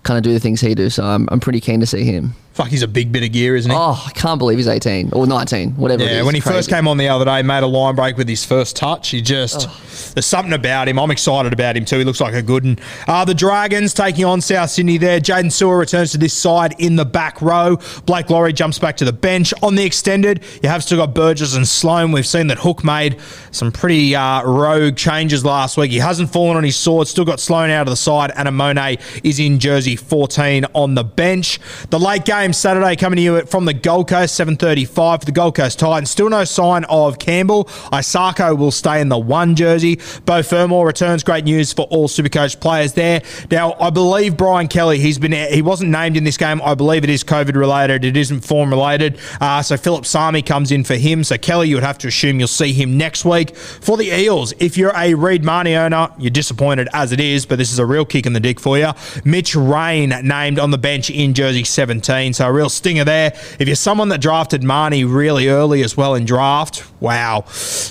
kind 0.07 0.17
of 0.17 0.23
do 0.23 0.33
the 0.33 0.41
things 0.41 0.61
he 0.61 0.75
do. 0.75 0.89
So 0.89 1.05
I'm 1.05 1.29
I'm 1.31 1.41
pretty 1.41 1.61
keen 1.61 1.81
to 1.81 1.87
see 1.87 2.05
him. 2.05 2.35
Fuck, 2.57 2.69
he's 2.69 2.81
a 2.81 2.89
big 2.89 3.13
bit 3.13 3.23
of 3.23 3.33
gear, 3.33 3.55
isn't 3.55 3.71
he? 3.71 3.77
Oh, 3.77 4.03
I 4.07 4.11
can't 4.13 4.39
believe 4.39 4.57
he's 4.57 4.67
18 4.67 5.11
or 5.13 5.27
19, 5.27 5.73
whatever. 5.73 6.05
Yeah, 6.05 6.23
when 6.23 6.35
he 6.35 6.41
Crazy. 6.41 6.57
first 6.57 6.71
came 6.71 6.89
on 6.89 6.97
the 6.97 7.07
other 7.07 7.27
day, 7.27 7.43
made 7.43 7.63
a 7.63 7.67
line 7.67 7.95
break 7.95 8.17
with 8.17 8.27
his 8.27 8.47
first 8.47 8.77
touch. 8.77 9.11
He 9.11 9.21
just, 9.21 9.69
oh. 9.69 10.13
there's 10.15 10.25
something 10.25 10.55
about 10.55 10.89
him. 10.89 10.99
I'm 10.99 11.11
excited 11.11 11.53
about 11.53 11.77
him 11.77 11.85
too. 11.85 11.99
He 11.99 12.05
looks 12.05 12.19
like 12.19 12.33
a 12.33 12.41
good 12.41 12.65
one. 12.65 12.79
Uh, 13.07 13.27
the 13.27 13.35
Dragons 13.35 13.93
taking 13.93 14.25
on 14.25 14.41
South 14.41 14.71
Sydney 14.71 14.97
there. 14.97 15.21
Jaydn 15.21 15.53
Su'A 15.53 15.79
returns 15.79 16.13
to 16.13 16.19
this 16.19 16.33
side 16.33 16.75
in 16.79 16.97
the 16.97 17.05
back 17.05 17.43
row. 17.43 17.77
Blake 18.07 18.31
Lawrie 18.31 18.55
jumps 18.55 18.79
back 18.79 18.97
to 18.97 19.05
the 19.05 19.13
bench. 19.13 19.53
On 19.63 19.75
the 19.75 19.85
extended, 19.85 20.43
you 20.63 20.71
have 20.71 20.83
still 20.83 20.97
got 20.97 21.15
Burgess 21.15 21.55
and 21.57 21.69
Sloan. 21.69 22.11
We've 22.11 22.27
seen 22.27 22.47
that 22.47 22.57
Hook 22.57 22.83
made 22.83 23.21
some 23.51 23.71
pretty 23.71 24.17
uh, 24.17 24.43
rogue 24.45 24.97
changes 24.97 25.45
last 25.45 25.77
week. 25.77 25.91
He 25.91 25.99
hasn't 25.99 26.33
fallen 26.33 26.57
on 26.57 26.65
his 26.65 26.77
sword. 26.77 27.07
Still 27.07 27.27
got 27.27 27.39
Sloan 27.39 27.69
out 27.69 27.83
of 27.83 27.93
the 27.93 27.97
side. 27.97 28.33
and 28.35 28.49
Amone 28.49 28.99
is 29.23 29.39
in 29.39 29.59
jersey 29.59 29.95
14 29.95 30.65
on 30.75 30.95
the 30.95 31.05
bench. 31.05 31.61
The 31.91 32.01
late 32.01 32.25
game 32.25 32.46
Saturday 32.53 32.97
coming 32.97 33.17
to 33.17 33.23
you 33.23 33.43
from 33.47 33.65
the 33.65 33.75
Gold 33.75 34.09
Coast, 34.09 34.39
7.35 34.39 35.21
for 35.21 35.25
the 35.25 35.33
Gold 35.33 35.55
Coast 35.55 35.79
Titans. 35.79 36.11
Still 36.11 36.29
no 36.29 36.45
sign 36.45 36.85
of 36.85 37.19
Campbell. 37.19 37.65
Isaako 37.93 38.57
will 38.57 38.71
stay 38.71 39.01
in 39.01 39.09
the 39.09 39.19
one 39.19 39.55
jersey. 39.55 39.99
Beau 40.25 40.43
Fermor 40.43 40.85
returns. 40.85 41.25
Great 41.25 41.45
news 41.45 41.73
for 41.73 41.87
all 41.87 42.09
Supercoach 42.09 42.61
players 42.61 42.93
there. 42.93 43.23
Now, 43.51 43.75
I 43.75 43.91
believe 43.91 44.37
Brian 44.37 44.69
Kelly, 44.69 44.99
he's 44.99 45.19
been 45.19 45.33
he 45.33 45.63
wasn't 45.63 45.91
named 45.91 46.17
in 46.17 46.25
this 46.25 46.37
game. 46.37 46.61
I 46.63 46.75
believe 46.75 47.05
it 47.05 47.11
is 47.11 47.25
COVID 47.25 47.55
related. 47.55 48.05
It 48.05 48.17
isn't 48.17 48.41
form 48.41 48.71
related. 48.71 49.19
Uh, 49.41 49.63
so 49.63 49.77
Philip 49.77 50.07
Sami 50.07 50.43
comes 50.43 50.71
in 50.73 50.85
for 50.85 50.95
him. 50.95 51.25
So 51.25 51.39
Kelly, 51.39 51.69
you 51.69 51.77
would 51.77 51.85
have 51.85 51.99
to 51.99 52.09
assume 52.09 52.39
you'll 52.39 52.49
see 52.49 52.73
him 52.73 52.97
next 52.97 53.25
week. 53.25 53.57
For 53.57 53.97
the 53.97 54.07
Eels, 54.07 54.53
if 54.59 54.77
you're 54.77 54.93
a 54.97 55.15
Reed 55.15 55.45
Mahoney 55.45 55.75
owner, 55.75 56.11
you're 56.19 56.31
disappointed 56.31 56.89
as 56.93 57.13
it 57.13 57.21
is, 57.21 57.47
but 57.47 57.59
this 57.59 57.73
is 57.73 57.79
a 57.79 57.87
real 57.87 58.05
kick 58.05 58.27
in 58.27 58.33
the 58.33 58.41
dick 58.41 58.61
for 58.61 58.79
you. 58.79 58.93
Mitch 59.25 59.55
Rein 59.55 60.11
named 60.23 60.59
on 60.59 60.71
the 60.71 60.79
bench 60.79 61.11
in 61.11 61.35
jersey 61.35 61.65
17. 61.65 62.33
So 62.37 62.47
a 62.47 62.53
real 62.53 62.69
stinger 62.69 63.05
there. 63.05 63.33
If 63.59 63.67
you're 63.67 63.77
someone 63.77 64.11
that 64.11 64.21
drafted 64.21 64.63
Mahoney 64.63 65.05
really 65.05 65.49
early 65.49 65.83
as 65.83 65.97
well 65.97 66.15
in 66.15 66.25
draft, 66.25 66.85
wow, 67.01 67.45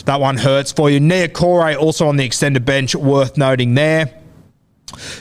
that 0.05 0.19
one 0.19 0.37
hurts 0.37 0.71
for 0.71 0.89
you. 0.89 0.99
Niukore 0.99 1.75
also 1.77 2.07
on 2.07 2.17
the 2.17 2.25
extended 2.25 2.63
bench, 2.63 2.95
worth 2.95 3.37
noting 3.37 3.73
there. 3.73 4.21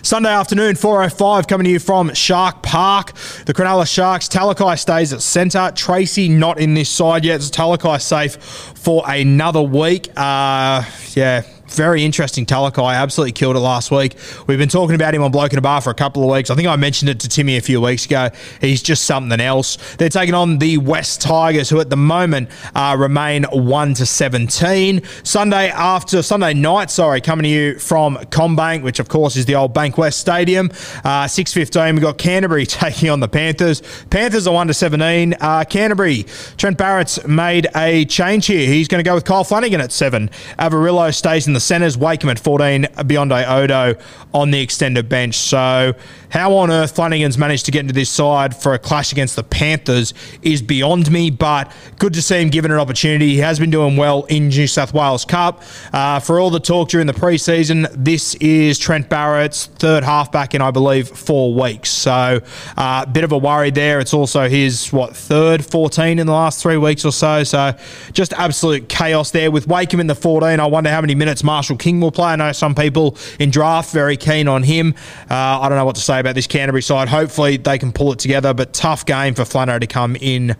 Sunday 0.02 0.28
afternoon, 0.28 0.74
4.05, 0.74 1.48
coming 1.48 1.64
to 1.64 1.70
you 1.70 1.78
from 1.78 2.12
Shark 2.12 2.62
Park. 2.62 3.14
The 3.46 3.54
Cronulla 3.54 3.88
Sharks, 3.92 4.28
Talakai 4.28 4.78
stays 4.78 5.12
at 5.12 5.22
centre. 5.22 5.72
Tracey 5.74 6.28
not 6.28 6.60
in 6.60 6.74
this 6.74 6.90
side 6.90 7.24
yet. 7.24 7.40
Talakai 7.40 8.00
safe 8.00 8.36
for 8.36 9.02
another 9.06 9.62
week. 9.62 10.10
Uh, 10.16 10.84
yeah, 11.14 11.42
very 11.74 12.04
interesting 12.04 12.46
Talakai. 12.46 12.94
Absolutely 12.94 13.32
killed 13.32 13.56
it 13.56 13.60
last 13.60 13.90
week. 13.90 14.16
We've 14.46 14.58
been 14.58 14.68
talking 14.68 14.94
about 14.94 15.14
him 15.14 15.22
on 15.22 15.30
Bloke 15.30 15.52
in 15.52 15.58
a 15.58 15.62
Bar 15.62 15.80
for 15.80 15.90
a 15.90 15.94
couple 15.94 16.22
of 16.22 16.30
weeks. 16.30 16.50
I 16.50 16.54
think 16.54 16.68
I 16.68 16.76
mentioned 16.76 17.08
it 17.08 17.20
to 17.20 17.28
Timmy 17.28 17.56
a 17.56 17.60
few 17.60 17.80
weeks 17.80 18.06
ago. 18.06 18.30
He's 18.60 18.82
just 18.82 19.04
something 19.04 19.40
else. 19.40 19.76
They're 19.96 20.08
taking 20.08 20.34
on 20.34 20.58
the 20.58 20.78
West 20.78 21.20
Tigers, 21.20 21.68
who 21.68 21.80
at 21.80 21.90
the 21.90 21.96
moment 21.96 22.48
uh, 22.74 22.96
remain 22.98 23.44
1 23.44 23.94
to 23.94 24.06
17. 24.06 25.02
Sunday 25.24 25.70
after, 25.70 26.22
Sunday 26.22 26.54
night, 26.54 26.90
sorry, 26.90 27.20
coming 27.20 27.44
to 27.44 27.48
you 27.48 27.78
from 27.78 28.16
CommBank, 28.16 28.82
which 28.82 29.00
of 29.00 29.08
course 29.08 29.36
is 29.36 29.46
the 29.46 29.56
old 29.56 29.74
Bankwest 29.74 30.14
Stadium. 30.14 30.70
Uh, 31.04 31.24
6.15, 31.24 31.92
we've 31.92 32.02
got 32.02 32.18
Canterbury 32.18 32.66
taking 32.66 33.10
on 33.10 33.20
the 33.20 33.28
Panthers. 33.28 33.82
Panthers 34.10 34.46
are 34.46 34.54
1 34.54 34.68
to 34.68 34.74
17. 34.74 35.34
Uh, 35.40 35.64
Canterbury, 35.64 36.24
Trent 36.56 36.78
Barrett's 36.78 37.26
made 37.26 37.66
a 37.74 38.04
change 38.04 38.46
here. 38.46 38.66
He's 38.66 38.88
going 38.88 39.02
to 39.02 39.08
go 39.08 39.14
with 39.14 39.24
Kyle 39.24 39.44
Flanagan 39.44 39.80
at 39.80 39.92
7. 39.92 40.30
Averillo 40.58 41.14
stays 41.14 41.46
in 41.46 41.52
the 41.52 41.60
centres, 41.64 41.96
Wakeham 41.96 42.30
at 42.30 42.38
14, 42.38 42.84
Biondi 42.84 43.48
Odo 43.48 43.98
on 44.32 44.50
the 44.50 44.60
extended 44.60 45.08
bench. 45.08 45.36
So, 45.36 45.94
how 46.30 46.54
on 46.56 46.70
earth 46.70 46.96
Flanagan's 46.96 47.38
managed 47.38 47.64
to 47.66 47.70
get 47.70 47.80
into 47.80 47.94
this 47.94 48.10
side 48.10 48.56
for 48.56 48.74
a 48.74 48.78
clash 48.78 49.12
against 49.12 49.36
the 49.36 49.44
Panthers 49.44 50.12
is 50.42 50.60
beyond 50.62 51.08
me, 51.10 51.30
but 51.30 51.70
good 52.00 52.12
to 52.14 52.22
see 52.22 52.40
him 52.40 52.48
given 52.48 52.72
an 52.72 52.78
opportunity. 52.78 53.28
He 53.28 53.38
has 53.38 53.60
been 53.60 53.70
doing 53.70 53.96
well 53.96 54.24
in 54.24 54.48
New 54.48 54.66
South 54.66 54.92
Wales 54.92 55.24
Cup. 55.24 55.62
Uh, 55.92 56.18
for 56.18 56.40
all 56.40 56.50
the 56.50 56.58
talk 56.58 56.88
during 56.88 57.06
the 57.06 57.12
preseason, 57.12 57.86
this 57.94 58.34
is 58.36 58.80
Trent 58.80 59.08
Barrett's 59.08 59.66
third 59.66 60.02
halfback 60.02 60.56
in, 60.56 60.60
I 60.60 60.72
believe, 60.72 61.08
four 61.08 61.54
weeks. 61.54 61.90
So, 61.90 62.40
a 62.76 62.80
uh, 62.80 63.06
bit 63.06 63.22
of 63.22 63.30
a 63.30 63.38
worry 63.38 63.70
there. 63.70 64.00
It's 64.00 64.12
also 64.12 64.48
his, 64.48 64.92
what, 64.92 65.16
third 65.16 65.64
14 65.64 66.18
in 66.18 66.26
the 66.26 66.32
last 66.32 66.60
three 66.60 66.76
weeks 66.76 67.04
or 67.04 67.12
so. 67.12 67.44
So, 67.44 67.78
just 68.12 68.32
absolute 68.32 68.88
chaos 68.88 69.30
there 69.30 69.52
with 69.52 69.68
Wakeham 69.68 70.00
in 70.00 70.08
the 70.08 70.16
14. 70.16 70.58
I 70.58 70.66
wonder 70.66 70.90
how 70.90 71.00
many 71.00 71.14
minutes 71.14 71.43
Marshall 71.44 71.76
King 71.76 72.00
will 72.00 72.10
play. 72.10 72.32
I 72.32 72.36
know 72.36 72.52
some 72.52 72.74
people 72.74 73.16
in 73.38 73.50
draft 73.50 73.92
very 73.92 74.16
keen 74.16 74.48
on 74.48 74.62
him. 74.62 74.94
Uh, 75.30 75.60
I 75.60 75.68
don't 75.68 75.78
know 75.78 75.84
what 75.84 75.96
to 75.96 76.00
say 76.00 76.20
about 76.20 76.34
this 76.34 76.46
Canterbury 76.46 76.82
side. 76.82 77.08
Hopefully 77.08 77.56
they 77.56 77.78
can 77.78 77.92
pull 77.92 78.12
it 78.12 78.18
together, 78.18 78.54
but 78.54 78.72
tough 78.72 79.06
game 79.06 79.34
for 79.34 79.42
Flano 79.42 79.78
to 79.78 79.86
come 79.86 80.16
in 80.16 80.56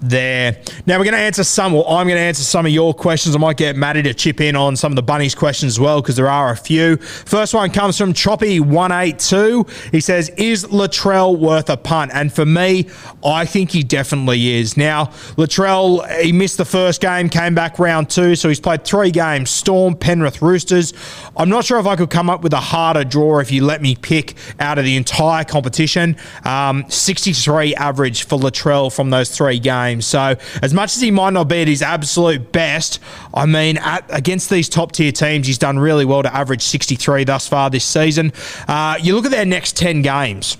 there. 0.00 0.60
Now 0.86 0.98
we're 0.98 1.04
going 1.04 1.14
to 1.14 1.20
answer 1.20 1.44
some, 1.44 1.74
or 1.74 1.88
I'm 1.88 2.06
going 2.06 2.18
to 2.18 2.22
answer 2.22 2.42
some 2.42 2.66
of 2.66 2.72
your 2.72 2.92
questions. 2.92 3.34
I 3.34 3.38
might 3.38 3.56
get 3.56 3.76
Matty 3.76 4.02
to 4.02 4.14
chip 4.14 4.40
in 4.40 4.56
on 4.56 4.76
some 4.76 4.92
of 4.92 4.96
the 4.96 5.02
Bunnies 5.02 5.34
questions 5.34 5.74
as 5.74 5.80
well, 5.80 6.02
because 6.02 6.16
there 6.16 6.28
are 6.28 6.50
a 6.50 6.56
few. 6.56 6.96
First 6.96 7.54
one 7.54 7.70
comes 7.70 7.96
from 7.96 8.12
Choppy182. 8.12 9.90
He 9.92 10.00
says, 10.00 10.30
Is 10.30 10.64
Latrell 10.64 11.38
worth 11.38 11.70
a 11.70 11.76
punt? 11.76 12.10
And 12.14 12.32
for 12.32 12.44
me, 12.44 12.88
I 13.24 13.44
think 13.44 13.70
he 13.70 13.82
definitely 13.82 14.56
is. 14.56 14.76
Now, 14.76 15.06
Latrell, 15.36 16.06
he 16.20 16.32
missed 16.32 16.58
the 16.58 16.64
first 16.64 17.00
game, 17.00 17.28
came 17.28 17.54
back 17.54 17.78
round 17.78 18.10
two, 18.10 18.34
so 18.34 18.48
he's 18.48 18.60
played 18.60 18.84
three 18.84 19.10
games 19.10 19.50
Storm, 19.50 19.94
Penrith, 19.94 20.15
Penrith 20.16 20.40
Roosters. 20.40 20.94
I'm 21.36 21.50
not 21.50 21.66
sure 21.66 21.78
if 21.78 21.84
I 21.84 21.94
could 21.94 22.08
come 22.08 22.30
up 22.30 22.40
with 22.40 22.54
a 22.54 22.60
harder 22.60 23.04
draw 23.04 23.38
if 23.38 23.52
you 23.52 23.62
let 23.62 23.82
me 23.82 23.96
pick 23.96 24.34
out 24.58 24.78
of 24.78 24.86
the 24.86 24.96
entire 24.96 25.44
competition. 25.44 26.16
Um, 26.42 26.88
63 26.88 27.74
average 27.74 28.24
for 28.24 28.38
Latrell 28.38 28.90
from 28.90 29.10
those 29.10 29.28
three 29.36 29.58
games. 29.58 30.06
So, 30.06 30.36
as 30.62 30.72
much 30.72 30.96
as 30.96 31.02
he 31.02 31.10
might 31.10 31.34
not 31.34 31.48
be 31.48 31.60
at 31.60 31.68
his 31.68 31.82
absolute 31.82 32.50
best, 32.50 32.98
I 33.34 33.44
mean, 33.44 33.76
at, 33.76 34.06
against 34.08 34.48
these 34.48 34.70
top 34.70 34.92
tier 34.92 35.12
teams, 35.12 35.46
he's 35.46 35.58
done 35.58 35.78
really 35.78 36.06
well 36.06 36.22
to 36.22 36.34
average 36.34 36.62
63 36.62 37.24
thus 37.24 37.46
far 37.46 37.68
this 37.68 37.84
season. 37.84 38.32
Uh, 38.66 38.96
you 39.02 39.14
look 39.14 39.26
at 39.26 39.32
their 39.32 39.44
next 39.44 39.76
10 39.76 40.00
games. 40.00 40.56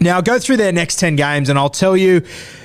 Now, 0.00 0.16
I'll 0.16 0.22
go 0.22 0.38
through 0.38 0.56
their 0.56 0.72
next 0.72 0.98
10 1.00 1.16
games 1.16 1.50
and 1.50 1.58
I'll 1.58 1.68
tell 1.68 1.98
you 1.98 2.22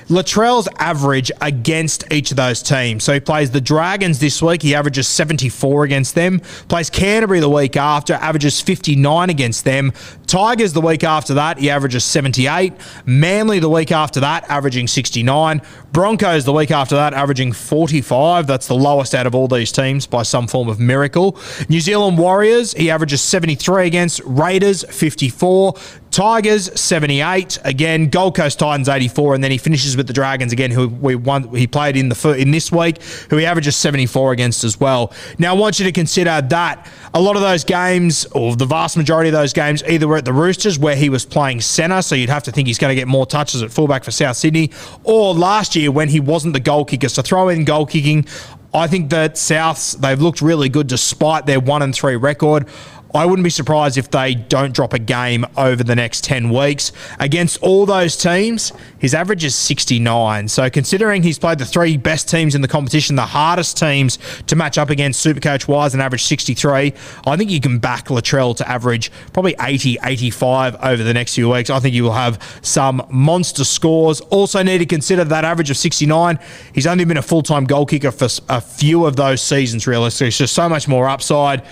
Latrell's 0.08 0.68
average 0.78 1.32
against 1.40 2.04
each 2.12 2.30
of 2.30 2.36
those 2.36 2.62
teams. 2.62 3.02
So 3.02 3.12
he 3.12 3.20
plays 3.20 3.50
the 3.50 3.60
Dragons 3.60 4.20
this 4.20 4.40
week. 4.40 4.62
He 4.62 4.74
averages 4.74 5.08
74 5.08 5.84
against 5.84 6.14
them. 6.14 6.40
Plays 6.68 6.90
Canterbury 6.90 7.40
the 7.40 7.50
week 7.50 7.76
after, 7.76 8.14
averages 8.14 8.60
59 8.60 9.30
against 9.30 9.64
them. 9.64 9.92
Tigers 10.26 10.72
the 10.72 10.80
week 10.80 11.02
after 11.02 11.34
that, 11.34 11.58
he 11.58 11.70
averages 11.70 12.04
78. 12.04 12.72
Manly 13.04 13.58
the 13.58 13.68
week 13.68 13.90
after 13.90 14.20
that, 14.20 14.48
averaging 14.48 14.86
69. 14.86 15.60
Broncos 15.92 16.44
the 16.44 16.52
week 16.52 16.70
after 16.70 16.94
that, 16.94 17.14
averaging 17.14 17.52
45. 17.52 18.46
That's 18.46 18.66
the 18.66 18.74
lowest 18.74 19.14
out 19.14 19.26
of 19.26 19.34
all 19.34 19.48
these 19.48 19.72
teams 19.72 20.06
by 20.06 20.22
some 20.22 20.46
form 20.46 20.68
of 20.68 20.78
miracle. 20.78 21.38
New 21.68 21.80
Zealand 21.80 22.18
Warriors, 22.18 22.72
he 22.74 22.90
averages 22.90 23.22
73 23.22 23.86
against. 23.86 24.20
Raiders, 24.24 24.84
54. 24.84 25.74
Tigers 26.10 26.80
78 26.80 27.58
again. 27.64 28.08
Gold 28.08 28.36
Coast 28.36 28.58
Titans 28.58 28.88
84, 28.88 29.34
and 29.34 29.44
then 29.44 29.50
he 29.50 29.58
finishes 29.58 29.95
with 29.96 30.06
the 30.06 30.12
Dragons 30.12 30.52
again, 30.52 30.70
who 30.70 30.88
we 30.88 31.14
won. 31.14 31.54
He 31.54 31.66
played 31.66 31.96
in 31.96 32.08
the 32.08 32.36
in 32.38 32.50
this 32.50 32.70
week, 32.70 33.02
who 33.30 33.36
he 33.36 33.46
averages 33.46 33.76
74 33.76 34.32
against 34.32 34.64
as 34.64 34.78
well. 34.78 35.12
Now 35.38 35.54
I 35.54 35.58
want 35.58 35.78
you 35.78 35.84
to 35.84 35.92
consider 35.92 36.40
that 36.40 36.90
a 37.14 37.20
lot 37.20 37.36
of 37.36 37.42
those 37.42 37.64
games, 37.64 38.26
or 38.32 38.56
the 38.56 38.66
vast 38.66 38.96
majority 38.96 39.28
of 39.28 39.34
those 39.34 39.52
games, 39.52 39.82
either 39.84 40.06
were 40.06 40.18
at 40.18 40.24
the 40.24 40.32
Roosters 40.32 40.78
where 40.78 40.96
he 40.96 41.08
was 41.08 41.24
playing 41.24 41.60
centre, 41.60 42.02
so 42.02 42.14
you'd 42.14 42.28
have 42.28 42.42
to 42.44 42.52
think 42.52 42.68
he's 42.68 42.78
going 42.78 42.90
to 42.90 42.94
get 42.94 43.08
more 43.08 43.26
touches 43.26 43.62
at 43.62 43.70
fullback 43.70 44.04
for 44.04 44.10
South 44.10 44.36
Sydney, 44.36 44.70
or 45.04 45.34
last 45.34 45.76
year 45.76 45.90
when 45.90 46.08
he 46.08 46.20
wasn't 46.20 46.52
the 46.52 46.60
goal 46.60 46.84
kicker. 46.84 47.08
So 47.08 47.22
throw 47.22 47.48
in 47.48 47.64
goal 47.64 47.86
kicking. 47.86 48.26
I 48.74 48.86
think 48.88 49.08
that 49.10 49.34
Souths 49.34 49.98
they've 49.98 50.20
looked 50.20 50.42
really 50.42 50.68
good 50.68 50.86
despite 50.86 51.46
their 51.46 51.60
one 51.60 51.80
and 51.80 51.94
three 51.94 52.16
record. 52.16 52.66
I 53.14 53.24
wouldn't 53.24 53.44
be 53.44 53.50
surprised 53.50 53.96
if 53.96 54.10
they 54.10 54.34
don't 54.34 54.74
drop 54.74 54.92
a 54.92 54.98
game 54.98 55.46
over 55.56 55.82
the 55.82 55.94
next 55.94 56.24
10 56.24 56.50
weeks. 56.50 56.92
Against 57.18 57.62
all 57.62 57.86
those 57.86 58.16
teams, 58.16 58.72
his 58.98 59.14
average 59.14 59.44
is 59.44 59.54
69. 59.54 60.48
So, 60.48 60.68
considering 60.68 61.22
he's 61.22 61.38
played 61.38 61.58
the 61.58 61.64
three 61.64 61.96
best 61.96 62.28
teams 62.28 62.54
in 62.54 62.62
the 62.62 62.68
competition, 62.68 63.16
the 63.16 63.22
hardest 63.22 63.76
teams 63.78 64.18
to 64.48 64.56
match 64.56 64.76
up 64.76 64.90
against, 64.90 65.24
Supercoach 65.24 65.68
wise, 65.68 65.94
and 65.94 66.02
average 66.02 66.24
63, 66.24 66.92
I 67.26 67.36
think 67.36 67.50
you 67.50 67.60
can 67.60 67.78
back 67.78 68.06
Latrell 68.06 68.56
to 68.56 68.68
average 68.68 69.10
probably 69.32 69.54
80, 69.60 69.98
85 70.02 70.76
over 70.82 71.02
the 71.02 71.14
next 71.14 71.34
few 71.34 71.50
weeks. 71.50 71.70
I 71.70 71.80
think 71.80 71.94
you 71.94 72.04
will 72.04 72.12
have 72.12 72.42
some 72.62 73.06
monster 73.10 73.64
scores. 73.64 74.20
Also, 74.22 74.62
need 74.62 74.78
to 74.78 74.86
consider 74.86 75.24
that 75.24 75.44
average 75.44 75.70
of 75.70 75.76
69. 75.76 76.38
He's 76.74 76.86
only 76.86 77.04
been 77.04 77.16
a 77.16 77.22
full 77.22 77.42
time 77.42 77.64
goal 77.64 77.86
kicker 77.86 78.10
for 78.10 78.28
a 78.48 78.60
few 78.60 79.06
of 79.06 79.16
those 79.16 79.40
seasons, 79.40 79.86
realistically. 79.86 80.28
It's 80.28 80.38
just 80.38 80.54
so 80.54 80.68
much 80.68 80.88
more 80.88 81.08
upside. 81.08 81.62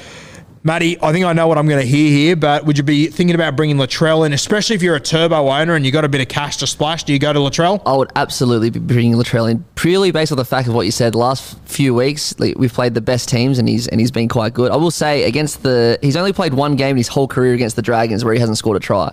Matty, 0.66 0.96
I 1.02 1.12
think 1.12 1.26
I 1.26 1.34
know 1.34 1.46
what 1.46 1.58
I'm 1.58 1.68
going 1.68 1.82
to 1.82 1.86
hear 1.86 2.08
here, 2.08 2.36
but 2.36 2.64
would 2.64 2.78
you 2.78 2.84
be 2.84 3.08
thinking 3.08 3.34
about 3.34 3.54
bringing 3.54 3.76
Latrell 3.76 4.24
in, 4.24 4.32
especially 4.32 4.74
if 4.74 4.82
you're 4.82 4.96
a 4.96 5.00
turbo 5.00 5.50
owner 5.50 5.74
and 5.74 5.84
you 5.84 5.92
got 5.92 6.06
a 6.06 6.08
bit 6.08 6.22
of 6.22 6.28
cash 6.28 6.56
to 6.56 6.66
splash? 6.66 7.04
Do 7.04 7.12
you 7.12 7.18
go 7.18 7.34
to 7.34 7.38
Latrell? 7.38 7.82
I 7.84 7.94
would 7.94 8.10
absolutely 8.16 8.70
be 8.70 8.78
bringing 8.78 9.12
Latrell 9.12 9.50
in, 9.50 9.62
purely 9.74 10.10
based 10.10 10.32
on 10.32 10.38
the 10.38 10.44
fact 10.46 10.66
of 10.66 10.72
what 10.72 10.86
you 10.86 10.90
said. 10.90 11.12
The 11.12 11.18
last 11.18 11.58
few 11.66 11.94
weeks, 11.94 12.34
we've 12.38 12.72
played 12.72 12.94
the 12.94 13.02
best 13.02 13.28
teams, 13.28 13.58
and 13.58 13.68
he's 13.68 13.88
and 13.88 14.00
he's 14.00 14.10
been 14.10 14.26
quite 14.26 14.54
good. 14.54 14.72
I 14.72 14.76
will 14.76 14.90
say 14.90 15.24
against 15.24 15.62
the, 15.64 15.98
he's 16.00 16.16
only 16.16 16.32
played 16.32 16.54
one 16.54 16.76
game 16.76 16.92
in 16.92 16.96
his 16.96 17.08
whole 17.08 17.28
career 17.28 17.52
against 17.52 17.76
the 17.76 17.82
Dragons 17.82 18.24
where 18.24 18.32
he 18.32 18.40
hasn't 18.40 18.56
scored 18.56 18.78
a 18.78 18.80
try. 18.80 19.12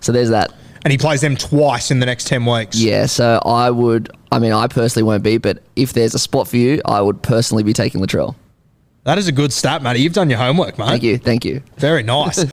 So 0.00 0.12
there's 0.12 0.28
that. 0.28 0.52
And 0.84 0.92
he 0.92 0.98
plays 0.98 1.22
them 1.22 1.34
twice 1.34 1.90
in 1.90 2.00
the 2.00 2.06
next 2.06 2.26
10 2.26 2.44
weeks. 2.44 2.78
Yeah, 2.78 3.06
so 3.06 3.40
I 3.46 3.70
would, 3.70 4.14
I 4.30 4.38
mean, 4.38 4.52
I 4.52 4.66
personally 4.66 5.04
won't 5.04 5.22
be, 5.22 5.38
but 5.38 5.62
if 5.76 5.94
there's 5.94 6.14
a 6.14 6.18
spot 6.18 6.46
for 6.46 6.58
you, 6.58 6.82
I 6.84 7.00
would 7.00 7.22
personally 7.22 7.62
be 7.62 7.72
taking 7.72 8.02
Latrell. 8.02 8.34
That 9.04 9.18
is 9.18 9.28
a 9.28 9.32
good 9.32 9.52
stat, 9.52 9.82
Matty. 9.82 10.00
You've 10.00 10.12
done 10.12 10.28
your 10.28 10.38
homework, 10.38 10.78
mate. 10.78 10.86
Thank 10.86 11.02
you. 11.02 11.18
Thank 11.18 11.44
you. 11.44 11.62
Very 11.78 12.02
nice. 12.02 12.36
the 12.44 12.52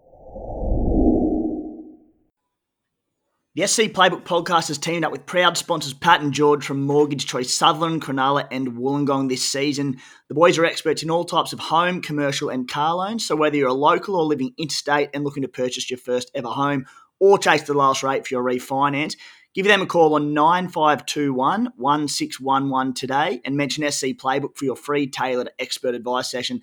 SC 3.68 3.82
Playbook 3.92 4.24
podcast 4.24 4.70
has 4.70 4.78
teamed 4.78 5.04
up 5.04 5.12
with 5.12 5.26
proud 5.26 5.58
sponsors 5.58 5.94
Pat 5.94 6.22
and 6.22 6.34
George 6.34 6.66
from 6.66 6.84
Mortgage 6.84 7.26
Choice 7.26 7.54
Sutherland, 7.54 8.02
Cronulla, 8.02 8.48
and 8.50 8.78
Wollongong 8.78 9.28
this 9.28 9.44
season. 9.44 9.98
The 10.30 10.36
boys 10.36 10.58
are 10.58 10.64
experts 10.66 11.04
in 11.04 11.12
all 11.12 11.26
types 11.26 11.52
of 11.52 11.60
home, 11.60 12.02
commercial, 12.02 12.48
and 12.50 12.70
car 12.70 12.96
loans. 12.96 13.28
So 13.28 13.36
whether 13.36 13.58
you're 13.58 13.68
a 13.68 13.74
local 13.74 14.16
or 14.16 14.24
living 14.24 14.54
interstate 14.58 15.10
and 15.14 15.26
looking 15.26 15.44
to 15.44 15.50
purchase 15.50 15.90
your 15.90 16.00
first 16.00 16.32
ever 16.34 16.48
home 16.48 16.86
or 17.20 17.38
chase 17.38 17.64
the 17.64 17.74
last 17.74 18.04
rate 18.04 18.26
for 18.26 18.36
your 18.36 18.44
refinance, 18.44 19.16
Give 19.58 19.66
them 19.66 19.82
a 19.82 19.88
call 19.88 20.14
on 20.14 20.36
9521 20.36 21.74
1611 21.78 22.94
today 22.94 23.42
and 23.44 23.58
mention 23.58 23.92
SC 23.92 24.10
Playbook 24.10 24.56
for 24.56 24.66
your 24.66 24.76
free 24.76 25.08
tailored 25.08 25.50
expert 25.58 25.96
advice 25.96 26.30
session. 26.30 26.62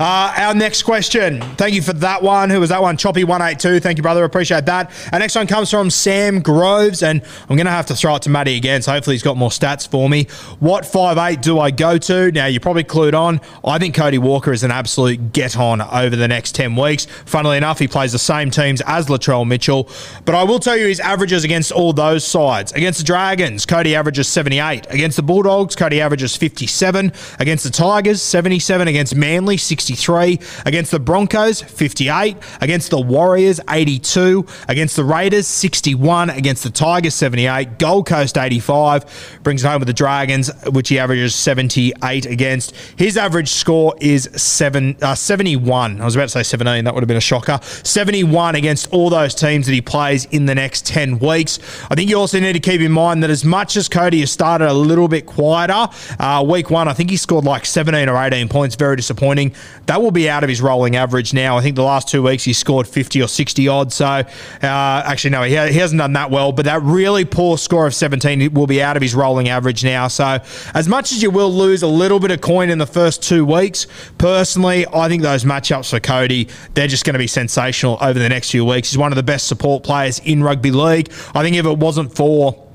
Uh, 0.00 0.32
our 0.34 0.54
next 0.54 0.84
question. 0.84 1.42
Thank 1.56 1.74
you 1.74 1.82
for 1.82 1.92
that 1.92 2.22
one. 2.22 2.48
Who 2.48 2.58
was 2.58 2.70
that 2.70 2.80
one? 2.80 2.96
Choppy182. 2.96 3.82
Thank 3.82 3.98
you, 3.98 4.02
brother. 4.02 4.24
Appreciate 4.24 4.64
that. 4.64 4.90
Our 5.12 5.18
next 5.18 5.34
one 5.34 5.46
comes 5.46 5.70
from 5.70 5.90
Sam 5.90 6.40
Groves, 6.40 7.02
and 7.02 7.20
I'm 7.50 7.56
going 7.56 7.66
to 7.66 7.70
have 7.70 7.84
to 7.86 7.94
throw 7.94 8.16
it 8.16 8.22
to 8.22 8.30
Matty 8.30 8.56
again, 8.56 8.80
so 8.80 8.92
hopefully 8.92 9.16
he's 9.16 9.22
got 9.22 9.36
more 9.36 9.50
stats 9.50 9.86
for 9.86 10.08
me. 10.08 10.24
What 10.58 10.86
five 10.86 11.18
eight 11.18 11.42
do 11.42 11.58
I 11.58 11.70
go 11.70 11.98
to? 11.98 12.32
Now, 12.32 12.46
you're 12.46 12.60
probably 12.62 12.84
clued 12.84 13.12
on. 13.12 13.42
I 13.62 13.78
think 13.78 13.94
Cody 13.94 14.16
Walker 14.16 14.52
is 14.52 14.64
an 14.64 14.70
absolute 14.70 15.34
get 15.34 15.58
on 15.58 15.82
over 15.82 16.16
the 16.16 16.28
next 16.28 16.54
10 16.54 16.76
weeks. 16.76 17.04
Funnily 17.26 17.58
enough, 17.58 17.78
he 17.78 17.86
plays 17.86 18.12
the 18.12 18.18
same 18.18 18.50
teams 18.50 18.80
as 18.86 19.08
Latrell 19.08 19.46
Mitchell, 19.46 19.86
but 20.24 20.34
I 20.34 20.44
will 20.44 20.60
tell 20.60 20.78
you 20.78 20.86
his 20.86 21.00
averages 21.00 21.44
against 21.44 21.72
all 21.72 21.92
those 21.92 22.24
sides. 22.24 22.72
Against 22.72 23.00
the 23.00 23.04
Dragons, 23.04 23.66
Cody 23.66 23.94
averages 23.94 24.28
78. 24.28 24.86
Against 24.88 25.18
the 25.18 25.22
Bulldogs, 25.22 25.76
Cody 25.76 26.00
averages 26.00 26.34
57. 26.38 27.12
Against 27.38 27.64
the 27.64 27.70
Tigers, 27.70 28.22
77. 28.22 28.88
Against 28.88 29.14
Manly, 29.14 29.58
63. 29.96 30.38
Against 30.66 30.90
the 30.90 31.00
Broncos, 31.00 31.60
58. 31.60 32.36
Against 32.60 32.90
the 32.90 33.00
Warriors, 33.00 33.60
82. 33.68 34.46
Against 34.68 34.96
the 34.96 35.04
Raiders, 35.04 35.46
61. 35.46 36.30
Against 36.30 36.62
the 36.62 36.70
Tigers, 36.70 37.14
78. 37.14 37.78
Gold 37.78 38.06
Coast, 38.06 38.38
85. 38.38 39.40
Brings 39.42 39.62
home 39.62 39.80
with 39.80 39.88
the 39.88 39.92
Dragons, 39.92 40.50
which 40.66 40.88
he 40.88 40.98
averages 40.98 41.34
78 41.34 42.26
against. 42.26 42.74
His 42.96 43.16
average 43.16 43.48
score 43.48 43.94
is 44.00 44.28
seven, 44.36 44.96
uh, 45.02 45.14
71. 45.14 46.00
I 46.00 46.04
was 46.04 46.14
about 46.14 46.24
to 46.24 46.28
say 46.30 46.42
17. 46.42 46.84
That 46.84 46.94
would 46.94 47.02
have 47.02 47.08
been 47.08 47.16
a 47.16 47.20
shocker. 47.20 47.58
71 47.62 48.54
against 48.54 48.92
all 48.92 49.10
those 49.10 49.34
teams 49.34 49.66
that 49.66 49.72
he 49.72 49.80
plays 49.80 50.26
in 50.26 50.46
the 50.46 50.54
next 50.54 50.86
10 50.86 51.18
weeks. 51.18 51.58
I 51.90 51.94
think 51.94 52.08
you 52.10 52.16
also 52.16 52.38
need 52.38 52.52
to 52.52 52.60
keep 52.60 52.80
in 52.80 52.92
mind 52.92 53.22
that 53.22 53.30
as 53.30 53.44
much 53.44 53.76
as 53.76 53.88
Cody 53.88 54.20
has 54.20 54.30
started 54.30 54.68
a 54.68 54.74
little 54.74 55.08
bit 55.08 55.26
quieter, 55.26 55.88
uh, 56.18 56.44
week 56.46 56.70
one, 56.70 56.86
I 56.86 56.92
think 56.92 57.10
he 57.10 57.16
scored 57.16 57.44
like 57.44 57.66
17 57.66 58.08
or 58.08 58.16
18 58.16 58.48
points. 58.48 58.76
Very 58.76 58.96
disappointing. 58.96 59.52
That 59.86 60.02
will 60.02 60.10
be 60.10 60.28
out 60.28 60.42
of 60.42 60.48
his 60.48 60.60
rolling 60.60 60.96
average 60.96 61.34
now. 61.34 61.56
I 61.56 61.62
think 61.62 61.76
the 61.76 61.82
last 61.82 62.08
two 62.08 62.22
weeks 62.22 62.44
he 62.44 62.52
scored 62.52 62.86
50 62.86 63.22
or 63.22 63.28
60 63.28 63.68
odd. 63.68 63.92
So, 63.92 64.04
uh, 64.06 64.24
actually, 64.62 65.30
no, 65.30 65.42
he, 65.42 65.50
he 65.50 65.78
hasn't 65.78 65.98
done 65.98 66.12
that 66.12 66.30
well, 66.30 66.52
but 66.52 66.64
that 66.66 66.82
really 66.82 67.24
poor 67.24 67.58
score 67.58 67.86
of 67.86 67.94
17 67.94 68.52
will 68.54 68.66
be 68.66 68.82
out 68.82 68.96
of 68.96 69.02
his 69.02 69.14
rolling 69.14 69.48
average 69.48 69.82
now. 69.84 70.08
So, 70.08 70.38
as 70.74 70.88
much 70.88 71.12
as 71.12 71.22
you 71.22 71.30
will 71.30 71.52
lose 71.52 71.82
a 71.82 71.88
little 71.88 72.20
bit 72.20 72.30
of 72.30 72.40
coin 72.40 72.70
in 72.70 72.78
the 72.78 72.86
first 72.86 73.22
two 73.22 73.44
weeks, 73.44 73.86
personally, 74.18 74.86
I 74.92 75.08
think 75.08 75.22
those 75.22 75.44
matchups 75.44 75.90
for 75.90 76.00
Cody, 76.00 76.48
they're 76.74 76.86
just 76.86 77.04
going 77.04 77.14
to 77.14 77.18
be 77.18 77.26
sensational 77.26 77.98
over 78.00 78.18
the 78.18 78.28
next 78.28 78.50
few 78.50 78.64
weeks. 78.64 78.90
He's 78.90 78.98
one 78.98 79.12
of 79.12 79.16
the 79.16 79.22
best 79.22 79.48
support 79.48 79.82
players 79.82 80.20
in 80.20 80.42
rugby 80.42 80.70
league. 80.70 81.12
I 81.34 81.42
think 81.42 81.56
if 81.56 81.66
it 81.66 81.78
wasn't 81.78 82.14
for 82.14 82.69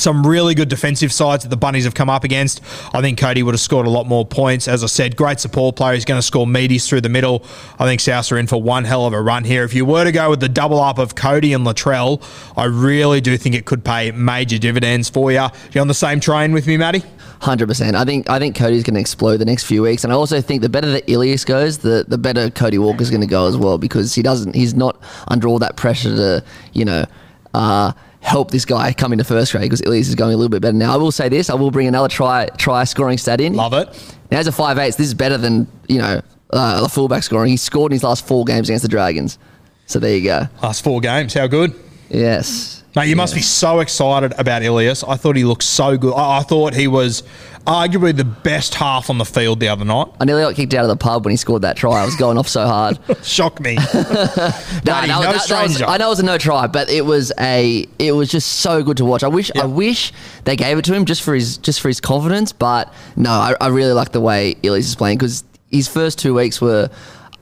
some 0.00 0.26
really 0.26 0.54
good 0.54 0.68
defensive 0.68 1.12
sides 1.12 1.44
that 1.44 1.50
the 1.50 1.56
Bunnies 1.56 1.84
have 1.84 1.94
come 1.94 2.10
up 2.10 2.24
against. 2.24 2.60
I 2.94 3.00
think 3.00 3.18
Cody 3.18 3.42
would 3.42 3.54
have 3.54 3.60
scored 3.60 3.86
a 3.86 3.90
lot 3.90 4.06
more 4.06 4.24
points. 4.24 4.68
As 4.68 4.82
I 4.82 4.86
said, 4.86 5.16
great 5.16 5.40
support 5.40 5.76
player. 5.76 5.94
He's 5.94 6.04
going 6.04 6.18
to 6.18 6.26
score 6.26 6.46
meaties 6.46 6.88
through 6.88 7.02
the 7.02 7.08
middle. 7.08 7.44
I 7.78 7.84
think 7.84 8.00
South 8.00 8.30
are 8.32 8.38
in 8.38 8.46
for 8.46 8.60
one 8.60 8.84
hell 8.84 9.06
of 9.06 9.12
a 9.12 9.20
run 9.20 9.44
here. 9.44 9.64
If 9.64 9.74
you 9.74 9.84
were 9.84 10.04
to 10.04 10.12
go 10.12 10.30
with 10.30 10.40
the 10.40 10.48
double 10.48 10.80
up 10.80 10.98
of 10.98 11.14
Cody 11.14 11.52
and 11.52 11.66
Latrell, 11.66 12.22
I 12.56 12.64
really 12.64 13.20
do 13.20 13.36
think 13.36 13.54
it 13.54 13.64
could 13.64 13.84
pay 13.84 14.10
major 14.10 14.58
dividends 14.58 15.08
for 15.08 15.32
you. 15.32 15.46
You 15.72 15.80
on 15.80 15.88
the 15.88 15.94
same 15.94 16.20
train 16.20 16.52
with 16.52 16.66
me, 16.66 16.76
Matty? 16.76 17.02
Hundred 17.40 17.68
percent. 17.68 17.96
I 17.96 18.04
think 18.04 18.28
I 18.28 18.38
think 18.38 18.54
Cody's 18.54 18.82
going 18.82 18.94
to 18.94 19.00
explode 19.00 19.38
the 19.38 19.46
next 19.46 19.64
few 19.64 19.80
weeks, 19.80 20.04
and 20.04 20.12
I 20.12 20.16
also 20.16 20.42
think 20.42 20.60
the 20.60 20.68
better 20.68 20.90
that 20.90 21.08
Ilias 21.08 21.46
goes, 21.46 21.78
the 21.78 22.04
the 22.06 22.18
better 22.18 22.50
Cody 22.50 22.76
Walker's 22.76 23.08
going 23.08 23.22
to 23.22 23.26
go 23.26 23.46
as 23.46 23.56
well 23.56 23.78
because 23.78 24.14
he 24.14 24.20
doesn't. 24.20 24.54
He's 24.54 24.74
not 24.74 25.02
under 25.28 25.48
all 25.48 25.58
that 25.60 25.76
pressure 25.76 26.14
to 26.14 26.44
you 26.74 26.84
know. 26.84 27.06
Uh, 27.54 27.92
help 28.20 28.50
this 28.50 28.64
guy 28.64 28.92
come 28.92 29.12
into 29.12 29.24
first 29.24 29.52
grade 29.52 29.62
because 29.62 29.80
Ilias 29.82 30.08
is 30.08 30.14
going 30.14 30.34
a 30.34 30.36
little 30.36 30.50
bit 30.50 30.62
better 30.62 30.76
now. 30.76 30.92
I 30.92 30.96
will 30.96 31.12
say 31.12 31.28
this: 31.28 31.50
I 31.50 31.54
will 31.54 31.70
bring 31.70 31.86
another 31.86 32.08
try 32.08 32.46
try 32.56 32.84
scoring 32.84 33.18
stat 33.18 33.40
in. 33.40 33.54
Love 33.54 33.72
it. 33.74 34.16
Now 34.30 34.38
as 34.38 34.46
a 34.46 34.52
five 34.52 34.78
eights, 34.78 34.96
this 34.96 35.06
is 35.06 35.14
better 35.14 35.36
than 35.38 35.66
you 35.88 35.98
know 35.98 36.20
uh, 36.50 36.82
the 36.82 36.88
fullback 36.88 37.22
scoring. 37.22 37.50
He 37.50 37.56
scored 37.56 37.92
in 37.92 37.96
his 37.96 38.04
last 38.04 38.26
four 38.26 38.44
games 38.44 38.68
against 38.68 38.82
the 38.82 38.88
Dragons. 38.88 39.38
So 39.86 39.98
there 39.98 40.16
you 40.16 40.24
go. 40.24 40.46
Last 40.62 40.84
four 40.84 41.00
games, 41.00 41.34
how 41.34 41.46
good? 41.46 41.74
Yes. 42.08 42.79
Mate, 42.96 43.08
you 43.08 43.14
must 43.16 43.34
be 43.36 43.40
so 43.42 43.78
excited 43.80 44.34
about 44.36 44.62
Ilias. 44.62 45.04
I 45.04 45.14
thought 45.16 45.36
he 45.36 45.44
looked 45.44 45.62
so 45.62 45.96
good. 45.96 46.12
I, 46.12 46.38
I 46.38 46.42
thought 46.42 46.74
he 46.74 46.88
was 46.88 47.22
arguably 47.66 48.16
the 48.16 48.24
best 48.24 48.74
half 48.74 49.08
on 49.10 49.18
the 49.18 49.24
field 49.24 49.60
the 49.60 49.68
other 49.68 49.84
night. 49.84 50.08
I 50.20 50.24
nearly 50.24 50.42
got 50.42 50.56
kicked 50.56 50.74
out 50.74 50.82
of 50.84 50.88
the 50.88 50.96
pub 50.96 51.24
when 51.24 51.30
he 51.30 51.36
scored 51.36 51.62
that 51.62 51.76
try. 51.76 52.02
I 52.02 52.04
was 52.04 52.16
going 52.16 52.36
off 52.36 52.48
so 52.48 52.66
hard. 52.66 52.98
Shocked 53.22 53.60
me. 53.60 53.76
Nah, 53.94 55.02
that- 55.02 55.08
no 55.08 55.20
that- 55.22 55.46
that 55.48 55.62
was- 55.62 55.82
I 55.82 55.98
know 55.98 56.06
it 56.06 56.10
was 56.10 56.20
a 56.20 56.24
no 56.24 56.36
try, 56.38 56.66
but 56.66 56.90
it 56.90 57.04
was 57.04 57.32
a 57.38 57.86
it 58.00 58.12
was 58.12 58.28
just 58.28 58.48
so 58.60 58.82
good 58.82 58.96
to 58.96 59.04
watch. 59.04 59.22
I 59.22 59.28
wish 59.28 59.50
I 59.54 59.66
wish 59.66 60.12
they 60.44 60.56
gave 60.56 60.76
it 60.78 60.84
to 60.86 60.94
him 60.94 61.04
just 61.04 61.22
for 61.22 61.34
his 61.34 61.58
just 61.58 61.80
for 61.80 61.88
his 61.88 62.00
confidence, 62.00 62.52
but 62.52 62.92
no, 63.14 63.30
I, 63.30 63.54
I 63.60 63.68
really 63.68 63.92
like 63.92 64.10
the 64.12 64.20
way 64.20 64.56
Ilias 64.62 64.86
is 64.88 64.96
playing 64.96 65.18
because 65.18 65.44
his 65.70 65.86
first 65.86 66.18
two 66.18 66.34
weeks 66.34 66.60
were, 66.60 66.88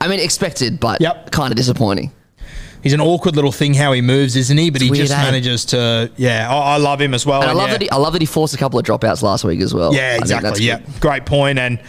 I 0.00 0.08
mean, 0.08 0.20
expected, 0.20 0.78
but 0.80 1.00
Yep. 1.00 1.30
kind 1.30 1.50
of 1.52 1.56
disappointing. 1.56 2.12
He's 2.82 2.92
an 2.92 3.00
awkward 3.00 3.34
little 3.34 3.52
thing 3.52 3.74
how 3.74 3.92
he 3.92 4.00
moves, 4.00 4.36
isn't 4.36 4.56
he? 4.56 4.70
But 4.70 4.80
he 4.80 4.90
weird, 4.90 5.06
just 5.06 5.18
eh? 5.18 5.22
manages 5.22 5.64
to. 5.66 6.10
Yeah, 6.16 6.48
I, 6.50 6.74
I 6.74 6.76
love 6.76 7.00
him 7.00 7.12
as 7.12 7.26
well. 7.26 7.42
And 7.42 7.50
I 7.50 7.54
love 7.54 7.68
yeah. 7.68 7.72
that 7.74 7.82
he, 7.82 7.90
I 7.90 7.96
love 7.96 8.12
that 8.12 8.22
he 8.22 8.26
forced 8.26 8.54
a 8.54 8.58
couple 8.58 8.78
of 8.78 8.84
dropouts 8.84 9.22
last 9.22 9.44
week 9.44 9.60
as 9.60 9.74
well. 9.74 9.92
Yeah, 9.94 10.16
exactly. 10.16 10.64
Yeah, 10.64 10.78
good. 10.78 11.00
great 11.00 11.26
point, 11.26 11.58
and 11.58 11.80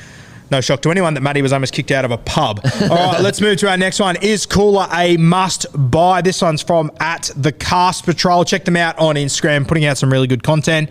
no 0.51 0.62
shock 0.62 0.81
to 0.81 0.91
anyone 0.91 1.13
that 1.13 1.22
Matty 1.22 1.41
was 1.41 1.53
almost 1.53 1.74
kicked 1.74 1.91
out 1.91 2.05
of 2.05 2.12
a 2.12 2.17
pub. 2.17 2.62
All 2.81 2.89
right, 2.89 3.22
let's 3.22 3.39
move 3.39 3.58
to 3.60 3.69
our 3.69 3.77
next 3.77 4.00
one. 4.00 4.15
Is 4.17 4.46
Cooler 4.46 4.88
a 4.91 5.15
must 5.17 5.67
buy? 5.91 6.22
This 6.22 6.41
one's 6.41 6.62
from 6.62 6.91
at 7.00 7.29
the 7.36 7.51
Cast 7.51 8.05
Patrol. 8.05 8.43
Check 8.43 8.65
them 8.65 8.75
out 8.75 8.98
on 8.98 9.15
Instagram, 9.15 9.67
putting 9.67 9.86
out 9.86 9.98
some 9.98 10.12
really 10.12 10.27
good 10.27 10.43
content. 10.43 10.89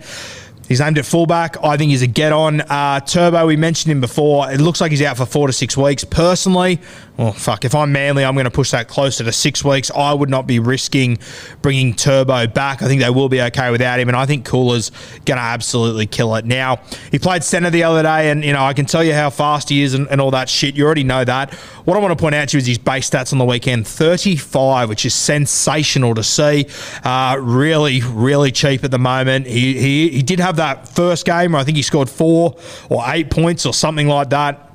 He's 0.69 0.81
aimed 0.81 0.99
at 0.99 1.05
fullback. 1.05 1.61
I 1.63 1.77
think 1.77 1.89
he's 1.89 2.03
a 2.03 2.07
get 2.07 2.31
on. 2.31 2.61
Uh, 2.61 2.99
Turbo, 2.99 3.47
we 3.47 3.57
mentioned 3.57 3.91
him 3.91 4.01
before. 4.01 4.51
It 4.51 4.61
looks 4.61 4.79
like 4.79 4.91
he's 4.91 5.01
out 5.01 5.17
for 5.17 5.25
four 5.25 5.47
to 5.47 5.53
six 5.53 5.75
weeks. 5.75 6.03
Personally, 6.03 6.79
well, 7.19 7.33
fuck, 7.33 7.65
if 7.65 7.75
I'm 7.75 7.91
Manly, 7.91 8.23
I'm 8.23 8.33
going 8.33 8.45
to 8.45 8.49
push 8.51 8.71
that 8.71 8.87
closer 8.87 9.25
to 9.25 9.33
six 9.33 9.61
weeks. 9.61 9.91
I 9.91 10.13
would 10.13 10.29
not 10.29 10.47
be 10.47 10.57
risking 10.59 11.17
bringing 11.61 11.93
Turbo 11.93 12.47
back. 12.47 12.81
I 12.81 12.87
think 12.87 13.01
they 13.01 13.09
will 13.09 13.27
be 13.27 13.41
okay 13.41 13.71
without 13.71 13.99
him, 13.99 14.07
and 14.07 14.15
I 14.15 14.25
think 14.25 14.45
Cooler's 14.45 14.89
going 15.25 15.37
to 15.37 15.43
absolutely 15.43 16.07
kill 16.07 16.33
it. 16.35 16.45
Now, 16.45 16.79
he 17.11 17.19
played 17.19 17.43
centre 17.43 17.69
the 17.69 17.83
other 17.83 18.03
day, 18.03 18.31
and, 18.31 18.45
you 18.45 18.53
know, 18.53 18.63
I 18.63 18.71
can 18.71 18.85
tell 18.85 19.03
you 19.03 19.13
how 19.13 19.29
fast 19.31 19.67
he 19.67 19.81
is 19.81 19.95
and, 19.95 20.07
and 20.07 20.21
all 20.21 20.31
that 20.31 20.47
shit. 20.47 20.77
You 20.77 20.85
already 20.85 21.03
know 21.03 21.25
that. 21.25 21.53
What 21.83 21.97
I 21.97 21.99
want 21.99 22.17
to 22.17 22.21
point 22.21 22.35
out 22.35 22.47
to 22.49 22.57
you 22.57 22.59
is 22.59 22.67
his 22.67 22.77
base 22.77 23.09
stats 23.09 23.33
on 23.33 23.37
the 23.37 23.43
weekend 23.43 23.85
35, 23.85 24.87
which 24.87 25.05
is 25.05 25.13
sensational 25.13 26.15
to 26.15 26.23
see. 26.23 26.67
Uh, 27.03 27.35
really, 27.37 28.01
really 28.01 28.53
cheap 28.53 28.85
at 28.85 28.91
the 28.91 28.97
moment. 28.97 29.45
He, 29.45 29.77
he, 29.77 30.09
he 30.09 30.21
did 30.21 30.39
have 30.39 30.55
that 30.55 30.87
first 30.87 31.25
game 31.25 31.51
where 31.51 31.59
I 31.59 31.65
think 31.65 31.75
he 31.75 31.83
scored 31.83 32.09
four 32.09 32.55
or 32.87 33.03
eight 33.07 33.29
points 33.29 33.65
or 33.65 33.73
something 33.73 34.07
like 34.07 34.29
that 34.29 34.68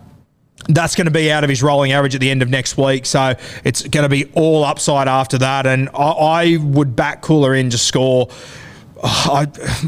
that's 0.68 0.94
going 0.94 1.06
to 1.06 1.10
be 1.10 1.30
out 1.30 1.44
of 1.44 1.50
his 1.50 1.62
rolling 1.62 1.92
average 1.92 2.14
at 2.14 2.20
the 2.20 2.30
end 2.30 2.42
of 2.42 2.48
next 2.48 2.76
week. 2.76 3.06
So 3.06 3.34
it's 3.64 3.82
going 3.82 4.02
to 4.04 4.08
be 4.08 4.30
all 4.34 4.64
upside 4.64 5.08
after 5.08 5.38
that. 5.38 5.66
And 5.66 5.88
I, 5.94 6.10
I 6.10 6.56
would 6.56 6.96
back 6.96 7.22
Cooler 7.22 7.54
in 7.54 7.70
to 7.70 7.78
score. 7.78 8.28
I, 9.02 9.46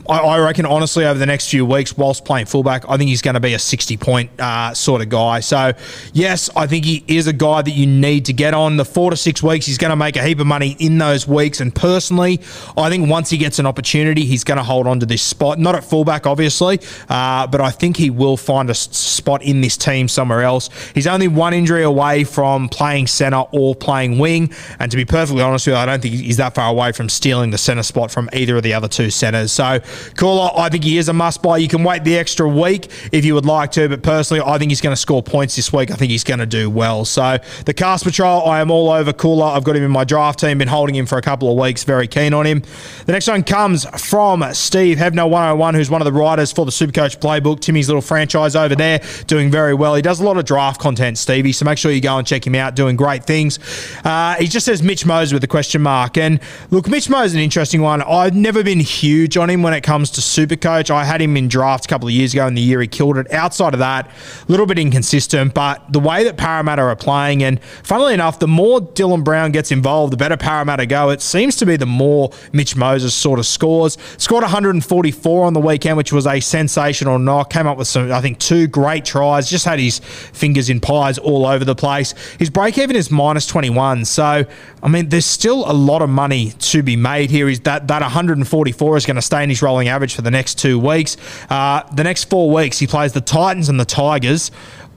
I 0.08 0.38
reckon, 0.40 0.66
honestly, 0.66 1.04
over 1.04 1.18
the 1.18 1.26
next 1.26 1.48
few 1.48 1.64
weeks, 1.64 1.96
whilst 1.96 2.24
playing 2.24 2.46
fullback, 2.46 2.84
I 2.88 2.96
think 2.96 3.08
he's 3.08 3.22
going 3.22 3.34
to 3.34 3.40
be 3.40 3.54
a 3.54 3.58
60 3.58 3.96
point 3.98 4.30
uh, 4.40 4.74
sort 4.74 5.00
of 5.00 5.08
guy. 5.08 5.40
So, 5.40 5.72
yes, 6.12 6.50
I 6.56 6.66
think 6.66 6.84
he 6.84 7.04
is 7.06 7.28
a 7.28 7.32
guy 7.32 7.62
that 7.62 7.70
you 7.70 7.86
need 7.86 8.24
to 8.26 8.32
get 8.32 8.52
on. 8.52 8.76
The 8.76 8.84
four 8.84 9.10
to 9.10 9.16
six 9.16 9.42
weeks, 9.42 9.64
he's 9.64 9.78
going 9.78 9.90
to 9.90 9.96
make 9.96 10.16
a 10.16 10.22
heap 10.22 10.40
of 10.40 10.46
money 10.46 10.76
in 10.80 10.98
those 10.98 11.26
weeks. 11.26 11.60
And 11.60 11.74
personally, 11.74 12.40
I 12.76 12.90
think 12.90 13.08
once 13.08 13.30
he 13.30 13.38
gets 13.38 13.60
an 13.60 13.66
opportunity, 13.66 14.24
he's 14.24 14.42
going 14.42 14.58
to 14.58 14.64
hold 14.64 14.88
on 14.88 14.98
to 15.00 15.06
this 15.06 15.22
spot. 15.22 15.58
Not 15.58 15.76
at 15.76 15.84
fullback, 15.84 16.26
obviously, 16.26 16.80
uh, 17.08 17.46
but 17.46 17.60
I 17.60 17.70
think 17.70 17.96
he 17.96 18.10
will 18.10 18.36
find 18.36 18.68
a 18.70 18.74
spot 18.74 19.42
in 19.42 19.60
this 19.60 19.76
team 19.76 20.08
somewhere 20.08 20.42
else. 20.42 20.68
He's 20.94 21.06
only 21.06 21.28
one 21.28 21.54
injury 21.54 21.84
away 21.84 22.24
from 22.24 22.68
playing 22.68 23.06
centre 23.06 23.44
or 23.52 23.76
playing 23.76 24.18
wing. 24.18 24.52
And 24.80 24.90
to 24.90 24.96
be 24.96 25.04
perfectly 25.04 25.42
honest 25.42 25.66
with 25.68 25.74
you, 25.74 25.78
I 25.78 25.86
don't 25.86 26.02
think 26.02 26.14
he's 26.14 26.38
that 26.38 26.56
far 26.56 26.70
away 26.70 26.90
from 26.90 27.08
stealing 27.08 27.50
the 27.50 27.58
centre 27.58 27.84
spot 27.84 28.10
from 28.10 28.28
either 28.32 28.56
of 28.56 28.62
the 28.62 28.74
other 28.74 28.88
two 28.88 29.05
centres. 29.14 29.52
So, 29.52 29.80
Cooler, 30.16 30.50
I 30.56 30.68
think 30.68 30.84
he 30.84 30.98
is 30.98 31.08
a 31.08 31.12
must 31.12 31.42
buy. 31.42 31.58
You 31.58 31.68
can 31.68 31.84
wait 31.84 32.04
the 32.04 32.16
extra 32.16 32.48
week 32.48 32.88
if 33.12 33.24
you 33.24 33.34
would 33.34 33.46
like 33.46 33.72
to, 33.72 33.88
but 33.88 34.02
personally, 34.02 34.42
I 34.44 34.58
think 34.58 34.70
he's 34.70 34.80
going 34.80 34.94
to 34.94 35.00
score 35.00 35.22
points 35.22 35.56
this 35.56 35.72
week. 35.72 35.90
I 35.90 35.94
think 35.94 36.10
he's 36.10 36.24
going 36.24 36.40
to 36.40 36.46
do 36.46 36.70
well. 36.70 37.04
So, 37.04 37.38
the 37.64 37.74
Cast 37.74 38.04
Patrol, 38.04 38.46
I 38.46 38.60
am 38.60 38.70
all 38.70 38.90
over 38.90 39.12
Cooler. 39.12 39.46
I've 39.46 39.64
got 39.64 39.76
him 39.76 39.82
in 39.82 39.90
my 39.90 40.04
draft 40.04 40.40
team, 40.40 40.58
been 40.58 40.68
holding 40.68 40.94
him 40.94 41.06
for 41.06 41.18
a 41.18 41.22
couple 41.22 41.50
of 41.50 41.58
weeks, 41.58 41.84
very 41.84 42.06
keen 42.06 42.34
on 42.34 42.46
him. 42.46 42.62
The 43.06 43.12
next 43.12 43.28
one 43.28 43.42
comes 43.42 43.84
from 44.00 44.44
Steve 44.52 44.98
Hebner 44.98 45.28
101, 45.28 45.74
who's 45.74 45.90
one 45.90 46.00
of 46.00 46.06
the 46.06 46.12
writers 46.12 46.52
for 46.52 46.64
the 46.64 46.72
Supercoach 46.72 47.18
Playbook, 47.18 47.60
Timmy's 47.60 47.88
little 47.88 48.02
franchise 48.02 48.56
over 48.56 48.74
there, 48.74 49.00
doing 49.26 49.50
very 49.50 49.74
well. 49.74 49.94
He 49.94 50.02
does 50.02 50.20
a 50.20 50.24
lot 50.24 50.36
of 50.36 50.44
draft 50.44 50.80
content, 50.80 51.18
Stevie, 51.18 51.52
so 51.52 51.64
make 51.64 51.78
sure 51.78 51.90
you 51.90 52.00
go 52.00 52.18
and 52.18 52.26
check 52.26 52.46
him 52.46 52.54
out, 52.54 52.74
doing 52.74 52.96
great 52.96 53.24
things. 53.24 53.58
Uh, 54.04 54.34
he 54.34 54.46
just 54.46 54.66
says 54.66 54.82
Mitch 54.82 55.06
Mose 55.06 55.32
with 55.32 55.42
a 55.44 55.48
question 55.48 55.82
mark. 55.82 56.16
And 56.16 56.40
look, 56.70 56.88
Mitch 56.88 57.08
Mose 57.08 57.26
is 57.26 57.34
an 57.34 57.40
interesting 57.40 57.82
one. 57.82 58.02
I've 58.02 58.34
never 58.34 58.62
been 58.62 58.80
huge 58.86 59.36
on 59.36 59.50
him 59.50 59.62
when 59.62 59.74
it 59.74 59.82
comes 59.82 60.10
to 60.12 60.20
Supercoach. 60.20 60.90
I 60.90 61.04
had 61.04 61.20
him 61.20 61.36
in 61.36 61.48
draft 61.48 61.84
a 61.84 61.88
couple 61.88 62.08
of 62.08 62.14
years 62.14 62.32
ago 62.32 62.46
in 62.46 62.54
the 62.54 62.62
year 62.62 62.80
he 62.80 62.88
killed 62.88 63.18
it. 63.18 63.30
Outside 63.32 63.74
of 63.74 63.80
that, 63.80 64.06
a 64.06 64.50
little 64.50 64.66
bit 64.66 64.78
inconsistent, 64.78 65.54
but 65.54 65.92
the 65.92 66.00
way 66.00 66.24
that 66.24 66.36
Parramatta 66.36 66.82
are 66.82 66.96
playing, 66.96 67.42
and 67.42 67.62
funnily 67.82 68.14
enough, 68.14 68.38
the 68.38 68.48
more 68.48 68.80
Dylan 68.80 69.24
Brown 69.24 69.52
gets 69.52 69.70
involved, 69.70 70.12
the 70.12 70.16
better 70.16 70.36
Parramatta 70.36 70.86
go. 70.86 71.10
It 71.10 71.20
seems 71.20 71.56
to 71.56 71.66
be 71.66 71.76
the 71.76 71.86
more 71.86 72.30
Mitch 72.52 72.76
Moses 72.76 73.14
sort 73.14 73.38
of 73.38 73.46
scores. 73.46 73.98
Scored 74.18 74.42
144 74.42 75.44
on 75.44 75.52
the 75.52 75.60
weekend, 75.60 75.96
which 75.96 76.12
was 76.12 76.26
a 76.26 76.40
sensational 76.40 77.18
knock. 77.18 77.50
Came 77.50 77.66
up 77.66 77.78
with 77.78 77.88
some, 77.88 78.12
I 78.12 78.20
think, 78.20 78.38
two 78.38 78.66
great 78.66 79.04
tries. 79.04 79.50
Just 79.50 79.64
had 79.64 79.78
his 79.78 79.98
fingers 79.98 80.70
in 80.70 80.80
pies 80.80 81.18
all 81.18 81.46
over 81.46 81.64
the 81.64 81.74
place. 81.74 82.14
His 82.38 82.50
break 82.50 82.78
even 82.78 82.96
is 82.96 83.10
minus 83.10 83.46
21. 83.46 84.04
So, 84.04 84.44
I 84.82 84.88
mean, 84.88 85.08
there's 85.08 85.26
still 85.26 85.70
a 85.70 85.72
lot 85.72 86.02
of 86.02 86.10
money 86.10 86.52
to 86.52 86.82
be 86.82 86.96
made 86.96 87.30
here. 87.30 87.48
Is 87.48 87.60
that 87.60 87.88
that 87.88 88.02
144 88.02 88.75
is 88.96 89.06
going 89.06 89.16
to 89.16 89.22
stay 89.22 89.42
in 89.42 89.48
his 89.48 89.62
rolling 89.62 89.88
average 89.88 90.14
for 90.14 90.22
the 90.22 90.30
next 90.30 90.58
two 90.58 90.78
weeks? 90.78 91.16
Uh, 91.50 91.82
the 91.94 92.04
next 92.04 92.24
four 92.24 92.50
weeks, 92.50 92.78
he 92.78 92.86
plays 92.86 93.12
the 93.12 93.20
Titans 93.20 93.68
and 93.68 93.78
the 93.78 93.84
Tigers. 93.84 94.50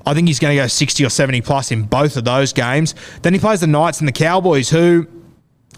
I 0.06 0.14
think 0.14 0.28
he's 0.28 0.40
going 0.40 0.56
to 0.56 0.64
go 0.64 0.68
60 0.68 1.06
or 1.06 1.10
70 1.10 1.42
plus 1.42 1.72
in 1.72 1.84
both 1.84 2.18
of 2.18 2.24
those 2.24 2.54
games. 2.54 2.96
Then 3.22 3.34
he 3.34 3.40
plays 3.40 3.62
the 3.62 3.68
Knights 3.68 4.00
and 4.00 4.08
the 4.08 4.14
Cowboys, 4.14 4.70
who 4.70 5.08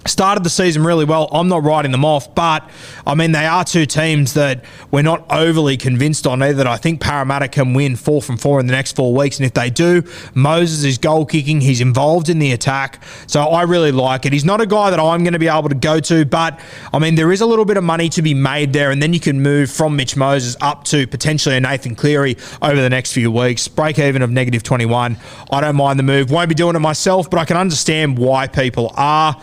started 0.05 0.43
the 0.43 0.49
season 0.49 0.83
really 0.83 1.05
well. 1.05 1.29
I'm 1.31 1.47
not 1.47 1.63
writing 1.63 1.91
them 1.91 2.03
off, 2.03 2.33
but 2.33 2.67
I 3.05 3.15
mean, 3.15 3.31
they 3.31 3.45
are 3.45 3.63
two 3.63 3.85
teams 3.85 4.33
that 4.33 4.63
we're 4.89 5.03
not 5.03 5.25
overly 5.31 5.77
convinced 5.77 6.25
on 6.25 6.41
either. 6.41 6.67
I 6.67 6.77
think 6.77 7.01
Parramatta 7.01 7.47
can 7.47 7.73
win 7.73 7.95
four 7.95 8.21
from 8.21 8.37
four 8.37 8.59
in 8.59 8.67
the 8.67 8.71
next 8.73 8.95
four 8.95 9.13
weeks. 9.13 9.37
And 9.37 9.45
if 9.45 9.53
they 9.53 9.69
do, 9.69 10.03
Moses 10.33 10.83
is 10.83 10.97
goal 10.97 11.25
kicking. 11.25 11.61
He's 11.61 11.81
involved 11.81 12.29
in 12.29 12.39
the 12.39 12.51
attack. 12.51 13.03
So 13.27 13.41
I 13.41 13.63
really 13.63 13.91
like 13.91 14.25
it. 14.25 14.33
He's 14.33 14.45
not 14.45 14.61
a 14.61 14.65
guy 14.65 14.89
that 14.89 14.99
I'm 14.99 15.23
going 15.23 15.33
to 15.33 15.39
be 15.39 15.47
able 15.47 15.69
to 15.69 15.75
go 15.75 15.99
to, 15.99 16.25
but 16.25 16.59
I 16.93 16.99
mean, 16.99 17.15
there 17.15 17.31
is 17.31 17.41
a 17.41 17.45
little 17.45 17.65
bit 17.65 17.77
of 17.77 17.83
money 17.83 18.09
to 18.09 18.21
be 18.21 18.33
made 18.33 18.73
there. 18.73 18.91
And 18.91 19.01
then 19.01 19.13
you 19.13 19.19
can 19.19 19.41
move 19.41 19.71
from 19.71 19.95
Mitch 19.95 20.15
Moses 20.15 20.55
up 20.61 20.83
to 20.85 21.05
potentially 21.07 21.55
a 21.55 21.61
Nathan 21.61 21.95
Cleary 21.95 22.37
over 22.61 22.81
the 22.81 22.89
next 22.89 23.13
few 23.13 23.31
weeks. 23.31 23.67
Break 23.67 23.99
even 23.99 24.21
of 24.21 24.31
negative 24.31 24.63
21. 24.63 25.17
I 25.51 25.61
don't 25.61 25.75
mind 25.75 25.99
the 25.99 26.03
move. 26.03 26.31
Won't 26.31 26.49
be 26.49 26.55
doing 26.55 26.75
it 26.75 26.79
myself, 26.79 27.29
but 27.29 27.39
I 27.39 27.45
can 27.45 27.57
understand 27.57 28.17
why 28.17 28.47
people 28.47 28.91
are. 28.95 29.39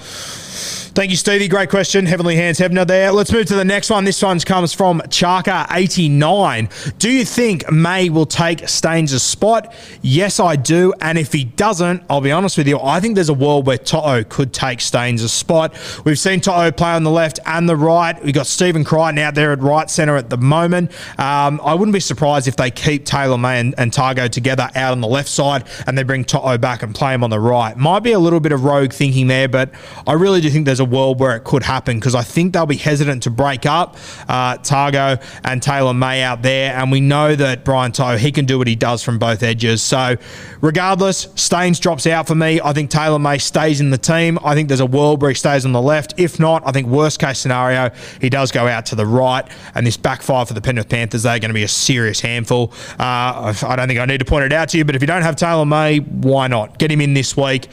Thank 0.98 1.12
you, 1.12 1.16
Stevie. 1.16 1.46
Great 1.46 1.70
question. 1.70 2.06
Heavenly 2.06 2.34
Hands 2.34 2.58
Hebner 2.58 2.84
there. 2.84 3.12
Let's 3.12 3.30
move 3.30 3.46
to 3.46 3.54
the 3.54 3.64
next 3.64 3.88
one. 3.88 4.02
This 4.02 4.20
one 4.20 4.40
comes 4.40 4.74
from 4.74 4.98
Charker89. 5.02 6.98
Do 6.98 7.08
you 7.08 7.24
think 7.24 7.70
May 7.70 8.08
will 8.08 8.26
take 8.26 8.68
Staines' 8.68 9.22
spot? 9.22 9.72
Yes, 10.02 10.40
I 10.40 10.56
do. 10.56 10.92
And 11.00 11.16
if 11.16 11.32
he 11.32 11.44
doesn't, 11.44 12.02
I'll 12.10 12.20
be 12.20 12.32
honest 12.32 12.58
with 12.58 12.66
you, 12.66 12.80
I 12.80 12.98
think 12.98 13.14
there's 13.14 13.28
a 13.28 13.34
world 13.34 13.64
where 13.64 13.78
Toto 13.78 14.24
could 14.24 14.52
take 14.52 14.80
Staines' 14.80 15.32
spot. 15.32 15.72
We've 16.04 16.18
seen 16.18 16.40
Toto 16.40 16.72
play 16.72 16.90
on 16.90 17.04
the 17.04 17.12
left 17.12 17.38
and 17.46 17.68
the 17.68 17.76
right. 17.76 18.20
We've 18.24 18.34
got 18.34 18.48
Stephen 18.48 18.82
Crichton 18.82 19.18
out 19.18 19.36
there 19.36 19.52
at 19.52 19.60
right 19.60 19.88
centre 19.88 20.16
at 20.16 20.30
the 20.30 20.36
moment. 20.36 20.90
Um, 21.16 21.60
I 21.62 21.74
wouldn't 21.74 21.94
be 21.94 22.00
surprised 22.00 22.48
if 22.48 22.56
they 22.56 22.72
keep 22.72 23.04
Taylan 23.04 23.38
May 23.38 23.60
and, 23.60 23.72
and 23.78 23.92
Tago 23.92 24.28
together 24.28 24.68
out 24.74 24.90
on 24.90 25.00
the 25.00 25.06
left 25.06 25.28
side 25.28 25.62
and 25.86 25.96
they 25.96 26.02
bring 26.02 26.24
Toto 26.24 26.58
back 26.58 26.82
and 26.82 26.92
play 26.92 27.14
him 27.14 27.22
on 27.22 27.30
the 27.30 27.38
right. 27.38 27.76
Might 27.76 28.00
be 28.00 28.10
a 28.10 28.18
little 28.18 28.40
bit 28.40 28.50
of 28.50 28.64
rogue 28.64 28.92
thinking 28.92 29.28
there, 29.28 29.46
but 29.46 29.70
I 30.04 30.14
really 30.14 30.40
do 30.40 30.50
think 30.50 30.66
there's 30.66 30.80
a 30.80 30.87
world 30.88 31.20
where 31.20 31.36
it 31.36 31.44
could 31.44 31.62
happen 31.62 31.98
because 31.98 32.14
I 32.14 32.22
think 32.22 32.52
they'll 32.52 32.66
be 32.66 32.76
hesitant 32.76 33.22
to 33.24 33.30
break 33.30 33.66
up 33.66 33.96
uh, 34.28 34.58
Tago 34.58 35.22
and 35.44 35.60
Taylan 35.60 35.98
May 35.98 36.22
out 36.22 36.42
there. 36.42 36.74
And 36.74 36.90
we 36.90 37.00
know 37.00 37.34
that 37.36 37.64
Brian 37.64 37.92
To'o, 37.92 38.16
he 38.16 38.32
can 38.32 38.44
do 38.44 38.58
what 38.58 38.66
he 38.66 38.74
does 38.74 39.02
from 39.02 39.18
both 39.18 39.42
edges. 39.42 39.82
So, 39.82 40.16
regardless, 40.60 41.28
Staines 41.34 41.78
drops 41.80 42.06
out 42.06 42.26
for 42.26 42.34
me. 42.34 42.60
I 42.62 42.72
think 42.72 42.90
Taylan 42.90 43.22
May 43.22 43.38
stays 43.38 43.80
in 43.80 43.90
the 43.90 43.98
team. 43.98 44.38
I 44.42 44.54
think 44.54 44.68
there's 44.68 44.80
a 44.80 44.86
world 44.86 45.22
where 45.22 45.30
he 45.30 45.34
stays 45.34 45.64
on 45.64 45.72
the 45.72 45.82
left. 45.82 46.14
If 46.18 46.40
not, 46.40 46.66
I 46.66 46.72
think 46.72 46.86
worst 46.88 47.18
case 47.20 47.38
scenario, 47.38 47.90
he 48.20 48.28
does 48.30 48.50
go 48.50 48.66
out 48.66 48.86
to 48.86 48.94
the 48.94 49.06
right. 49.06 49.48
And 49.74 49.86
this 49.86 49.96
back 49.96 50.22
five 50.22 50.48
for 50.48 50.54
the 50.54 50.60
Penrith 50.60 50.88
Panthers, 50.88 51.22
they're 51.22 51.38
going 51.38 51.50
to 51.50 51.54
be 51.54 51.62
a 51.62 51.68
serious 51.68 52.20
handful. 52.20 52.72
Uh, 52.98 53.54
I 53.62 53.74
don't 53.76 53.88
think 53.88 54.00
I 54.00 54.06
need 54.06 54.18
to 54.18 54.24
point 54.24 54.44
it 54.44 54.52
out 54.52 54.70
to 54.70 54.78
you, 54.78 54.84
but 54.84 54.94
if 54.94 55.02
you 55.02 55.06
don't 55.06 55.22
have 55.22 55.36
Taylan 55.36 55.68
May, 55.68 55.98
why 55.98 56.48
not? 56.48 56.78
Get 56.78 56.90
him 56.90 57.00
in 57.00 57.14
this 57.14 57.36
week 57.36 57.68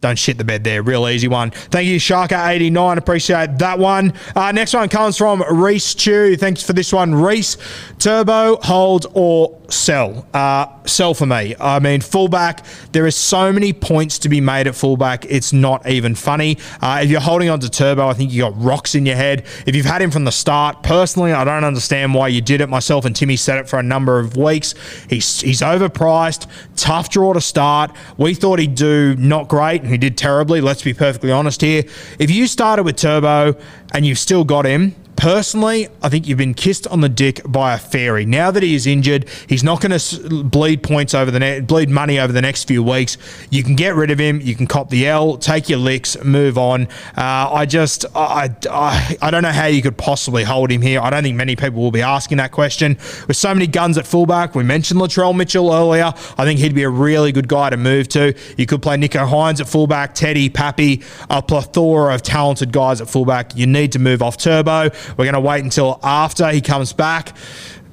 don't 0.00 0.18
shit 0.18 0.38
the 0.38 0.44
bed 0.44 0.64
there. 0.64 0.82
Real 0.82 1.08
easy 1.08 1.28
one. 1.28 1.50
Thank 1.50 1.86
you, 1.86 1.98
Sharka89. 1.98 2.96
Appreciate 2.96 3.58
that 3.58 3.78
one. 3.78 4.14
Uh, 4.34 4.50
next 4.52 4.72
one 4.72 4.88
comes 4.88 5.18
from 5.18 5.42
Reese 5.50 5.94
Chew. 5.94 6.36
Thanks 6.36 6.62
for 6.62 6.72
this 6.72 6.92
one, 6.92 7.14
Reese. 7.14 7.56
Turbo, 7.98 8.56
hold, 8.62 9.06
or 9.12 9.59
sell. 9.72 10.26
Uh, 10.34 10.66
sell 10.86 11.14
for 11.14 11.26
me. 11.26 11.54
I 11.60 11.78
mean, 11.78 12.00
fullback, 12.00 12.64
there 12.92 13.06
is 13.06 13.16
so 13.16 13.52
many 13.52 13.72
points 13.72 14.18
to 14.20 14.28
be 14.28 14.40
made 14.40 14.66
at 14.66 14.74
fullback, 14.74 15.24
it's 15.26 15.52
not 15.52 15.88
even 15.88 16.14
funny. 16.14 16.58
Uh, 16.80 17.00
if 17.02 17.10
you're 17.10 17.20
holding 17.20 17.48
on 17.48 17.60
to 17.60 17.70
Turbo, 17.70 18.08
I 18.08 18.14
think 18.14 18.32
you 18.32 18.42
got 18.42 18.60
rocks 18.60 18.94
in 18.94 19.06
your 19.06 19.16
head. 19.16 19.44
If 19.66 19.74
you've 19.74 19.86
had 19.86 20.02
him 20.02 20.10
from 20.10 20.24
the 20.24 20.32
start, 20.32 20.82
personally, 20.82 21.32
I 21.32 21.44
don't 21.44 21.64
understand 21.64 22.14
why 22.14 22.28
you 22.28 22.40
did 22.40 22.60
it. 22.60 22.68
Myself 22.68 23.04
and 23.04 23.14
Timmy 23.14 23.36
said 23.36 23.58
it 23.58 23.68
for 23.68 23.78
a 23.78 23.82
number 23.82 24.18
of 24.18 24.36
weeks. 24.36 24.74
He's, 25.08 25.40
he's 25.40 25.60
overpriced, 25.60 26.46
tough 26.76 27.10
draw 27.10 27.32
to 27.32 27.40
start. 27.40 27.92
We 28.16 28.34
thought 28.34 28.58
he'd 28.58 28.74
do 28.74 29.16
not 29.16 29.48
great, 29.48 29.82
and 29.82 29.90
he 29.90 29.98
did 29.98 30.16
terribly. 30.18 30.60
Let's 30.60 30.82
be 30.82 30.94
perfectly 30.94 31.32
honest 31.32 31.60
here. 31.60 31.84
If 32.18 32.30
you 32.30 32.46
started 32.46 32.84
with 32.84 32.96
Turbo 32.96 33.56
and 33.92 34.06
you've 34.06 34.18
still 34.18 34.44
got 34.44 34.64
him, 34.64 34.94
Personally, 35.20 35.86
I 36.02 36.08
think 36.08 36.26
you've 36.26 36.38
been 36.38 36.54
kissed 36.54 36.86
on 36.86 37.02
the 37.02 37.08
dick 37.10 37.42
by 37.44 37.74
a 37.74 37.78
fairy. 37.78 38.24
Now 38.24 38.50
that 38.50 38.62
he 38.62 38.74
is 38.74 38.86
injured, 38.86 39.28
he's 39.46 39.62
not 39.62 39.82
going 39.82 39.98
to 39.98 40.44
bleed 40.44 40.82
points 40.82 41.12
over 41.12 41.30
the 41.30 41.38
ne- 41.38 41.60
bleed 41.60 41.90
money 41.90 42.18
over 42.18 42.32
the 42.32 42.40
next 42.40 42.64
few 42.64 42.82
weeks. 42.82 43.18
You 43.50 43.62
can 43.62 43.76
get 43.76 43.94
rid 43.94 44.10
of 44.10 44.18
him. 44.18 44.40
You 44.40 44.54
can 44.54 44.66
cop 44.66 44.88
the 44.88 45.06
L, 45.06 45.36
take 45.36 45.68
your 45.68 45.78
licks, 45.78 46.16
move 46.24 46.56
on. 46.56 46.86
Uh, 47.18 47.50
I 47.52 47.66
just, 47.66 48.06
I, 48.14 48.48
I, 48.70 49.18
I 49.20 49.30
don't 49.30 49.42
know 49.42 49.52
how 49.52 49.66
you 49.66 49.82
could 49.82 49.98
possibly 49.98 50.42
hold 50.42 50.70
him 50.70 50.80
here. 50.80 51.02
I 51.02 51.10
don't 51.10 51.22
think 51.22 51.36
many 51.36 51.54
people 51.54 51.82
will 51.82 51.90
be 51.90 52.00
asking 52.00 52.38
that 52.38 52.50
question. 52.50 52.96
With 53.28 53.36
so 53.36 53.52
many 53.52 53.66
guns 53.66 53.98
at 53.98 54.06
fullback, 54.06 54.54
we 54.54 54.64
mentioned 54.64 55.00
Latrell 55.00 55.36
Mitchell 55.36 55.70
earlier. 55.70 56.14
I 56.38 56.44
think 56.46 56.60
he'd 56.60 56.74
be 56.74 56.84
a 56.84 56.88
really 56.88 57.30
good 57.30 57.46
guy 57.46 57.68
to 57.68 57.76
move 57.76 58.08
to. 58.08 58.34
You 58.56 58.64
could 58.64 58.80
play 58.80 58.96
Nicho 58.96 59.28
Hynes 59.28 59.60
at 59.60 59.68
fullback, 59.68 60.14
Teddy, 60.14 60.48
Pappy, 60.48 61.02
a 61.28 61.42
plethora 61.42 62.14
of 62.14 62.22
talented 62.22 62.72
guys 62.72 63.02
at 63.02 63.10
fullback. 63.10 63.54
You 63.54 63.66
need 63.66 63.92
to 63.92 63.98
move 63.98 64.22
off 64.22 64.38
Turbo. 64.38 64.88
We're 65.16 65.24
going 65.24 65.34
to 65.34 65.40
wait 65.40 65.64
until 65.64 65.98
after 66.02 66.48
he 66.50 66.60
comes 66.60 66.92
back. 66.92 67.36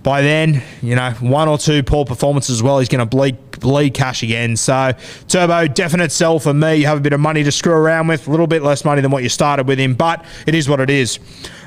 By 0.03 0.21
then, 0.21 0.63
you 0.81 0.95
know, 0.95 1.11
one 1.19 1.49
or 1.49 1.57
two 1.57 1.83
poor 1.83 2.05
performances 2.05 2.57
as 2.57 2.63
well, 2.63 2.79
he's 2.79 2.87
going 2.87 2.99
to 2.99 3.05
bleed 3.05 3.46
bleed 3.59 3.93
cash 3.93 4.23
again. 4.23 4.55
So 4.55 4.93
Turbo, 5.27 5.67
definite 5.67 6.11
sell 6.11 6.39
for 6.39 6.53
me. 6.53 6.75
You 6.75 6.85
have 6.87 6.97
a 6.97 7.01
bit 7.01 7.13
of 7.13 7.19
money 7.19 7.43
to 7.43 7.51
screw 7.51 7.73
around 7.73 8.07
with, 8.07 8.27
a 8.27 8.31
little 8.31 8.47
bit 8.47 8.63
less 8.63 8.85
money 8.85 9.01
than 9.01 9.11
what 9.11 9.23
you 9.23 9.29
started 9.29 9.67
with 9.67 9.79
him, 9.79 9.93
but 9.93 10.25
it 10.45 10.55
is 10.55 10.69
what 10.69 10.79
it 10.79 10.89
is. 10.89 11.19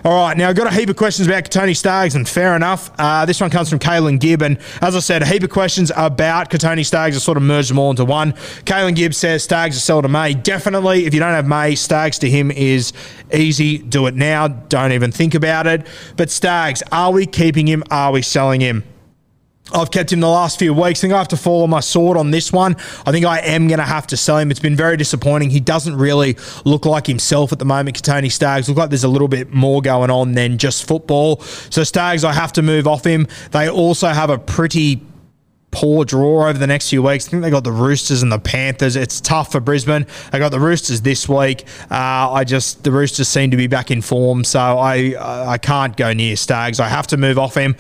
All 0.03 0.13
right, 0.13 0.35
now 0.35 0.49
I've 0.49 0.57
got 0.57 0.67
a 0.67 0.75
heap 0.75 0.89
of 0.89 0.97
questions 0.97 1.29
about 1.29 1.51
Tony 1.51 1.75
Staggs, 1.75 2.15
and 2.15 2.27
fair 2.27 2.57
enough. 2.57 2.91
Uh, 2.99 3.27
this 3.27 3.39
one 3.39 3.51
comes 3.51 3.69
from 3.69 3.79
Kalen 3.79 4.19
Gibb, 4.19 4.41
and 4.41 4.57
as 4.81 4.97
I 4.97 5.01
said, 5.01 5.21
a 5.21 5.27
heap 5.27 5.43
of 5.43 5.51
questions 5.51 5.93
about 5.95 6.49
Kotoni 6.49 6.87
Staggs. 6.87 7.17
I 7.17 7.19
sort 7.19 7.37
of 7.37 7.43
merged 7.43 7.69
them 7.69 7.79
all 7.79 7.91
into 7.91 8.07
one. 8.07 8.33
Kalen 8.65 8.97
Gibb 8.97 9.13
says 9.13 9.45
Staggs 9.45 9.77
is 9.77 9.85
sell 9.85 10.01
to 10.01 10.09
May. 10.09 10.33
Definitely, 10.33 11.05
if 11.05 11.13
you 11.13 11.21
don't 11.21 11.35
have 11.35 11.47
May, 11.47 11.75
Staggs 11.75 12.19
to 12.21 12.31
him 12.31 12.51
is 12.51 12.95
easy. 13.31 13.77
Do 13.77 14.07
it 14.07 14.15
now. 14.15 14.49
Don't 14.49 14.93
even 14.93 15.13
think 15.13 15.35
about 15.35 15.67
it. 15.67 15.87
But 16.17 16.31
Staggs, 16.31 16.83
are 16.91 17.13
we 17.13 17.27
keeping 17.27 17.67
him? 17.69 17.85
Are 17.91 18.11
we 18.11 18.23
selling 18.23 18.63
him? 18.63 18.85
I've 19.73 19.91
kept 19.91 20.13
him 20.13 20.21
the 20.21 20.29
last 20.29 20.59
few 20.59 20.75
weeks. 20.75 21.01
I 21.01 21.03
think 21.03 21.15
I 21.15 21.19
have 21.19 21.29
to 21.29 21.37
fall 21.37 21.63
on 21.63 21.71
my 21.71 21.81
sword 21.81 22.17
on 22.17 22.31
this 22.31 22.53
one. 22.53 22.77
I 23.07 23.13
think 23.13 23.25
I 23.25 23.39
am 23.41 23.69
going 23.69 23.79
to 23.79 23.85
have 23.85 24.07
to 24.09 24.17
sell 24.17 24.39
him. 24.39 24.51
It's 24.51 24.61
been 24.61 24.77
very 24.77 24.97
disappointing. 24.97 25.51
He 25.51 25.61
doesn't 25.61 25.97
really 25.97 26.37
look 26.65 26.87
like 26.87 27.07
himself 27.07 27.53
at 27.53 27.59
the 27.59 27.65
moment. 27.65 28.03
Tony 28.03 28.29
Staggs 28.29 28.69
look 28.69 28.79
like 28.79 28.91
there's 28.91 29.05
a 29.05 29.09
little 29.09 29.29
bit 29.29 29.53
more 29.53 29.83
going 29.83 30.11
on 30.11 30.33
than 30.33 30.59
just 30.59 30.87
football. 30.87 31.41
So 31.41 31.85
Staggs, 31.85 32.25
I 32.25 32.33
have 32.33 32.53
to 32.55 32.63
move 32.63 32.87
off 32.87 33.05
him. 33.05 33.27
They 33.53 33.69
also 33.69 34.09
have 34.09 34.31
a 34.31 34.39
pretty 34.39 35.03
poor 35.71 36.05
draw 36.05 36.49
over 36.49 36.59
the 36.59 36.67
next 36.67 36.91
few 36.91 37.03
weeks. 37.03 37.29
I 37.29 37.31
think 37.31 37.43
they 37.43 37.51
got 37.51 37.65
the 37.65 37.73
Roosters 37.73 38.23
and 38.23 38.33
the 38.33 38.39
Panthers. 38.39 38.97
It's 38.97 39.21
tough 39.21 39.53
for 39.53 39.61
Brisbane. 39.61 40.07
They 40.33 40.39
got 40.39 40.51
the 40.51 40.61
Roosters 40.61 41.03
this 41.03 41.29
week. 41.29 41.65
Uh, 41.91 42.33
I 42.33 42.45
just 42.45 42.83
the 42.85 42.91
Roosters 42.91 43.29
seem 43.29 43.51
to 43.53 43.57
be 43.57 43.67
back 43.67 43.91
in 43.91 44.03
form, 44.03 44.45
so 44.45 44.59
I 44.61 45.15
I 45.53 45.59
can't 45.59 45.97
go 45.97 46.13
near 46.13 46.37
Staggs. 46.37 46.81
I 46.81 46.89
have 46.89 47.07
to 47.09 47.17
move 47.17 47.39
off 47.39 47.55
him 47.55 47.77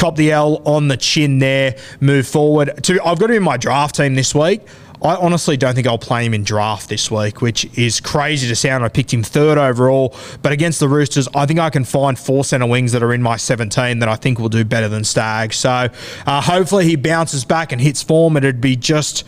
cop 0.00 0.16
the 0.16 0.32
L 0.32 0.62
on 0.64 0.88
the 0.88 0.96
chin 0.96 1.40
there, 1.40 1.76
move 2.00 2.26
forward. 2.26 2.82
To 2.84 3.04
I've 3.04 3.18
got 3.18 3.30
him 3.30 3.36
in 3.36 3.42
my 3.42 3.58
draft 3.58 3.96
team 3.96 4.14
this 4.14 4.34
week. 4.34 4.62
I 5.02 5.14
honestly 5.16 5.56
don't 5.56 5.74
think 5.74 5.86
I'll 5.86 5.98
play 5.98 6.24
him 6.24 6.34
in 6.34 6.42
draft 6.42 6.88
this 6.88 7.10
week, 7.10 7.40
which 7.40 7.66
is 7.78 8.00
crazy 8.00 8.48
to 8.48 8.56
sound. 8.56 8.84
I 8.84 8.88
picked 8.88 9.12
him 9.12 9.22
third 9.22 9.56
overall, 9.56 10.14
but 10.42 10.52
against 10.52 10.80
the 10.80 10.88
Roosters, 10.88 11.26
I 11.34 11.46
think 11.46 11.58
I 11.58 11.70
can 11.70 11.84
find 11.84 12.18
four 12.18 12.44
centre 12.44 12.66
wings 12.66 12.92
that 12.92 13.02
are 13.02 13.12
in 13.14 13.22
my 13.22 13.36
17 13.36 13.98
that 13.98 14.08
I 14.08 14.16
think 14.16 14.38
will 14.38 14.50
do 14.50 14.64
better 14.64 14.88
than 14.88 15.04
Stagg. 15.04 15.54
So 15.54 15.88
uh, 16.26 16.40
hopefully 16.42 16.84
he 16.84 16.96
bounces 16.96 17.44
back 17.44 17.72
and 17.72 17.80
hits 17.80 18.02
form. 18.02 18.36
It'd 18.36 18.60
be 18.60 18.76
just 18.76 19.26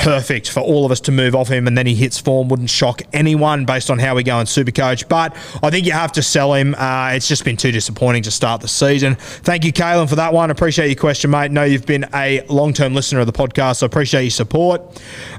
perfect 0.00 0.50
for 0.50 0.60
all 0.60 0.86
of 0.86 0.90
us 0.90 1.00
to 1.00 1.12
move 1.12 1.34
off 1.34 1.48
him 1.48 1.66
and 1.66 1.76
then 1.76 1.86
he 1.86 1.94
hits 1.94 2.18
form 2.18 2.48
wouldn't 2.48 2.70
shock 2.70 3.02
anyone 3.12 3.66
based 3.66 3.90
on 3.90 3.98
how 3.98 4.14
we 4.14 4.22
go 4.22 4.38
in 4.40 4.46
Supercoach. 4.46 5.06
But 5.08 5.36
I 5.62 5.70
think 5.70 5.86
you 5.86 5.92
have 5.92 6.12
to 6.12 6.22
sell 6.22 6.54
him. 6.54 6.74
Uh, 6.74 7.12
it's 7.14 7.28
just 7.28 7.44
been 7.44 7.56
too 7.56 7.70
disappointing 7.70 8.22
to 8.22 8.30
start 8.30 8.62
the 8.62 8.68
season. 8.68 9.16
Thank 9.16 9.64
you, 9.64 9.72
Kalen, 9.72 10.08
for 10.08 10.16
that 10.16 10.32
one. 10.32 10.50
Appreciate 10.50 10.86
your 10.86 10.96
question, 10.96 11.30
mate. 11.30 11.50
Know 11.50 11.64
you've 11.64 11.86
been 11.86 12.06
a 12.14 12.42
long 12.48 12.72
term 12.72 12.94
listener 12.94 13.20
of 13.20 13.26
the 13.26 13.32
podcast, 13.32 13.76
so 13.76 13.86
appreciate 13.86 14.22
your 14.22 14.30
support. 14.30 14.80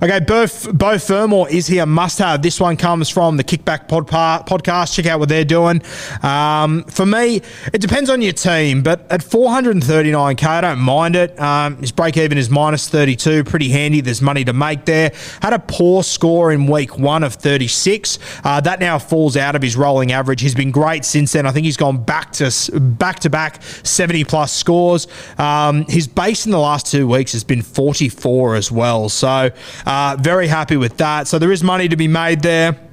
Okay, 0.01 0.19
Beau, 0.19 0.45
Beau 0.73 0.99
Fermor 0.99 1.49
is 1.49 1.65
here, 1.65 1.85
must 1.87 2.19
have. 2.19 2.43
This 2.43 2.59
one 2.59 2.77
comes 2.77 3.09
from 3.09 3.37
the 3.37 3.43
Kickback 3.43 3.87
pod- 3.87 4.07
podcast. 4.07 4.93
Check 4.93 5.07
out 5.07 5.19
what 5.19 5.29
they're 5.29 5.43
doing. 5.43 5.81
Um, 6.21 6.83
for 6.83 7.05
me, 7.05 7.41
it 7.73 7.81
depends 7.81 8.09
on 8.11 8.21
your 8.21 8.33
team, 8.33 8.83
but 8.83 9.11
at 9.11 9.21
439k, 9.21 10.45
I 10.45 10.61
don't 10.61 10.79
mind 10.79 11.15
it. 11.15 11.39
Um, 11.39 11.77
his 11.77 11.91
break 11.91 12.15
even 12.17 12.37
is 12.37 12.49
minus 12.49 12.87
32, 12.89 13.43
pretty 13.43 13.69
handy. 13.69 14.01
There's 14.01 14.21
money 14.21 14.45
to 14.45 14.50
to 14.51 14.57
make 14.57 14.85
there. 14.85 15.11
Had 15.41 15.53
a 15.53 15.59
poor 15.59 16.03
score 16.03 16.51
in 16.51 16.67
week 16.67 16.97
one 16.97 17.23
of 17.23 17.35
36. 17.35 18.19
Uh, 18.43 18.61
that 18.61 18.79
now 18.79 18.99
falls 18.99 19.37
out 19.37 19.55
of 19.55 19.61
his 19.61 19.75
rolling 19.75 20.11
average. 20.11 20.41
He's 20.41 20.55
been 20.55 20.71
great 20.71 21.05
since 21.05 21.33
then. 21.33 21.45
I 21.45 21.51
think 21.51 21.65
he's 21.65 21.77
gone 21.77 22.03
back 22.03 22.31
to 22.33 22.51
back 22.79 23.19
to 23.19 23.29
back 23.29 23.63
70 23.63 24.23
plus 24.25 24.51
scores. 24.53 25.07
Um, 25.37 25.85
his 25.85 26.07
base 26.07 26.45
in 26.45 26.51
the 26.51 26.59
last 26.59 26.87
two 26.87 27.07
weeks 27.07 27.31
has 27.33 27.43
been 27.43 27.61
44 27.61 28.55
as 28.55 28.71
well. 28.71 29.09
So 29.09 29.49
uh, 29.85 30.17
very 30.19 30.47
happy 30.47 30.77
with 30.77 30.97
that. 30.97 31.27
So 31.27 31.39
there 31.39 31.51
is 31.51 31.63
money 31.63 31.87
to 31.87 31.95
be 31.95 32.07
made 32.07 32.41
there 32.41 32.90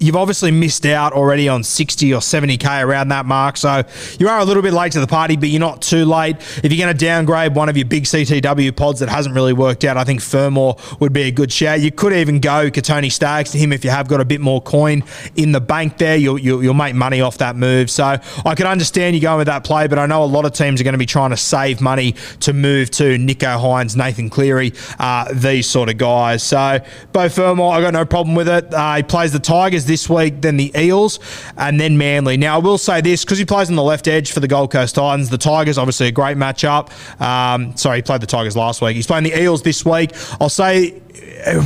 you've 0.00 0.16
obviously 0.16 0.50
missed 0.50 0.86
out 0.86 1.12
already 1.12 1.48
on 1.48 1.62
60 1.62 2.14
or 2.14 2.20
70k 2.20 2.82
around 2.82 3.08
that 3.08 3.26
mark. 3.26 3.58
So 3.58 3.82
you 4.18 4.28
are 4.28 4.40
a 4.40 4.44
little 4.44 4.62
bit 4.62 4.72
late 4.72 4.92
to 4.92 5.00
the 5.00 5.06
party, 5.06 5.36
but 5.36 5.50
you're 5.50 5.60
not 5.60 5.82
too 5.82 6.06
late. 6.06 6.36
If 6.64 6.72
you're 6.72 6.84
going 6.84 6.96
to 6.96 7.04
downgrade 7.04 7.54
one 7.54 7.68
of 7.68 7.76
your 7.76 7.86
big 7.86 8.04
CTW 8.04 8.74
pods 8.74 9.00
that 9.00 9.10
hasn't 9.10 9.34
really 9.34 9.52
worked 9.52 9.84
out, 9.84 9.98
I 9.98 10.04
think 10.04 10.22
Fermor 10.22 10.72
would 10.98 11.12
be 11.12 11.22
a 11.22 11.30
good 11.30 11.52
shout. 11.52 11.80
You 11.80 11.92
could 11.92 12.14
even 12.14 12.40
go 12.40 12.70
Kotoni 12.70 13.12
Staggs 13.12 13.52
to 13.52 13.58
him 13.58 13.72
if 13.72 13.84
you 13.84 13.90
have 13.90 14.08
got 14.08 14.20
a 14.20 14.24
bit 14.24 14.40
more 14.40 14.62
coin 14.62 15.04
in 15.36 15.52
the 15.52 15.60
bank 15.60 15.98
there. 15.98 16.16
You'll, 16.16 16.38
you'll, 16.38 16.64
you'll 16.64 16.74
make 16.74 16.94
money 16.94 17.20
off 17.20 17.38
that 17.38 17.54
move. 17.54 17.90
So 17.90 18.04
I 18.04 18.54
can 18.54 18.66
understand 18.66 19.14
you 19.14 19.22
going 19.22 19.38
with 19.38 19.48
that 19.48 19.64
play, 19.64 19.86
but 19.86 19.98
I 19.98 20.06
know 20.06 20.24
a 20.24 20.26
lot 20.26 20.46
of 20.46 20.52
teams 20.52 20.80
are 20.80 20.84
going 20.84 20.94
to 20.94 20.98
be 20.98 21.06
trying 21.06 21.30
to 21.30 21.36
save 21.36 21.82
money 21.82 22.12
to 22.40 22.54
move 22.54 22.90
to 22.92 23.18
Nicho 23.18 23.60
Hynes, 23.60 23.96
Nathan 23.96 24.30
Cleary, 24.30 24.72
uh, 24.98 25.30
these 25.34 25.68
sort 25.68 25.90
of 25.90 25.98
guys. 25.98 26.42
So 26.42 26.78
Beau 27.12 27.28
Fermor, 27.28 27.64
I 27.64 27.82
got 27.82 27.92
no 27.92 28.06
problem 28.06 28.34
with 28.34 28.48
it. 28.48 28.72
Uh, 28.72 28.96
he 28.96 29.02
plays 29.02 29.32
the 29.32 29.38
Tigers 29.38 29.89
this 29.90 30.08
week, 30.08 30.40
then 30.40 30.56
the 30.56 30.72
Eels, 30.78 31.18
and 31.56 31.80
then 31.80 31.98
Manly. 31.98 32.36
Now, 32.36 32.54
I 32.54 32.58
will 32.58 32.78
say 32.78 33.00
this 33.00 33.24
because 33.24 33.38
he 33.38 33.44
plays 33.44 33.68
on 33.68 33.76
the 33.76 33.82
left 33.82 34.06
edge 34.06 34.30
for 34.30 34.38
the 34.40 34.48
Gold 34.48 34.70
Coast 34.70 34.94
Titans. 34.94 35.30
The 35.30 35.38
Tigers, 35.38 35.78
obviously, 35.78 36.06
a 36.06 36.12
great 36.12 36.36
matchup. 36.36 36.90
Um, 37.20 37.76
sorry, 37.76 37.98
he 37.98 38.02
played 38.02 38.22
the 38.22 38.26
Tigers 38.26 38.56
last 38.56 38.80
week. 38.80 38.94
He's 38.94 39.06
playing 39.06 39.24
the 39.24 39.36
Eels 39.36 39.62
this 39.62 39.84
week. 39.84 40.12
I'll 40.40 40.48
say 40.48 41.00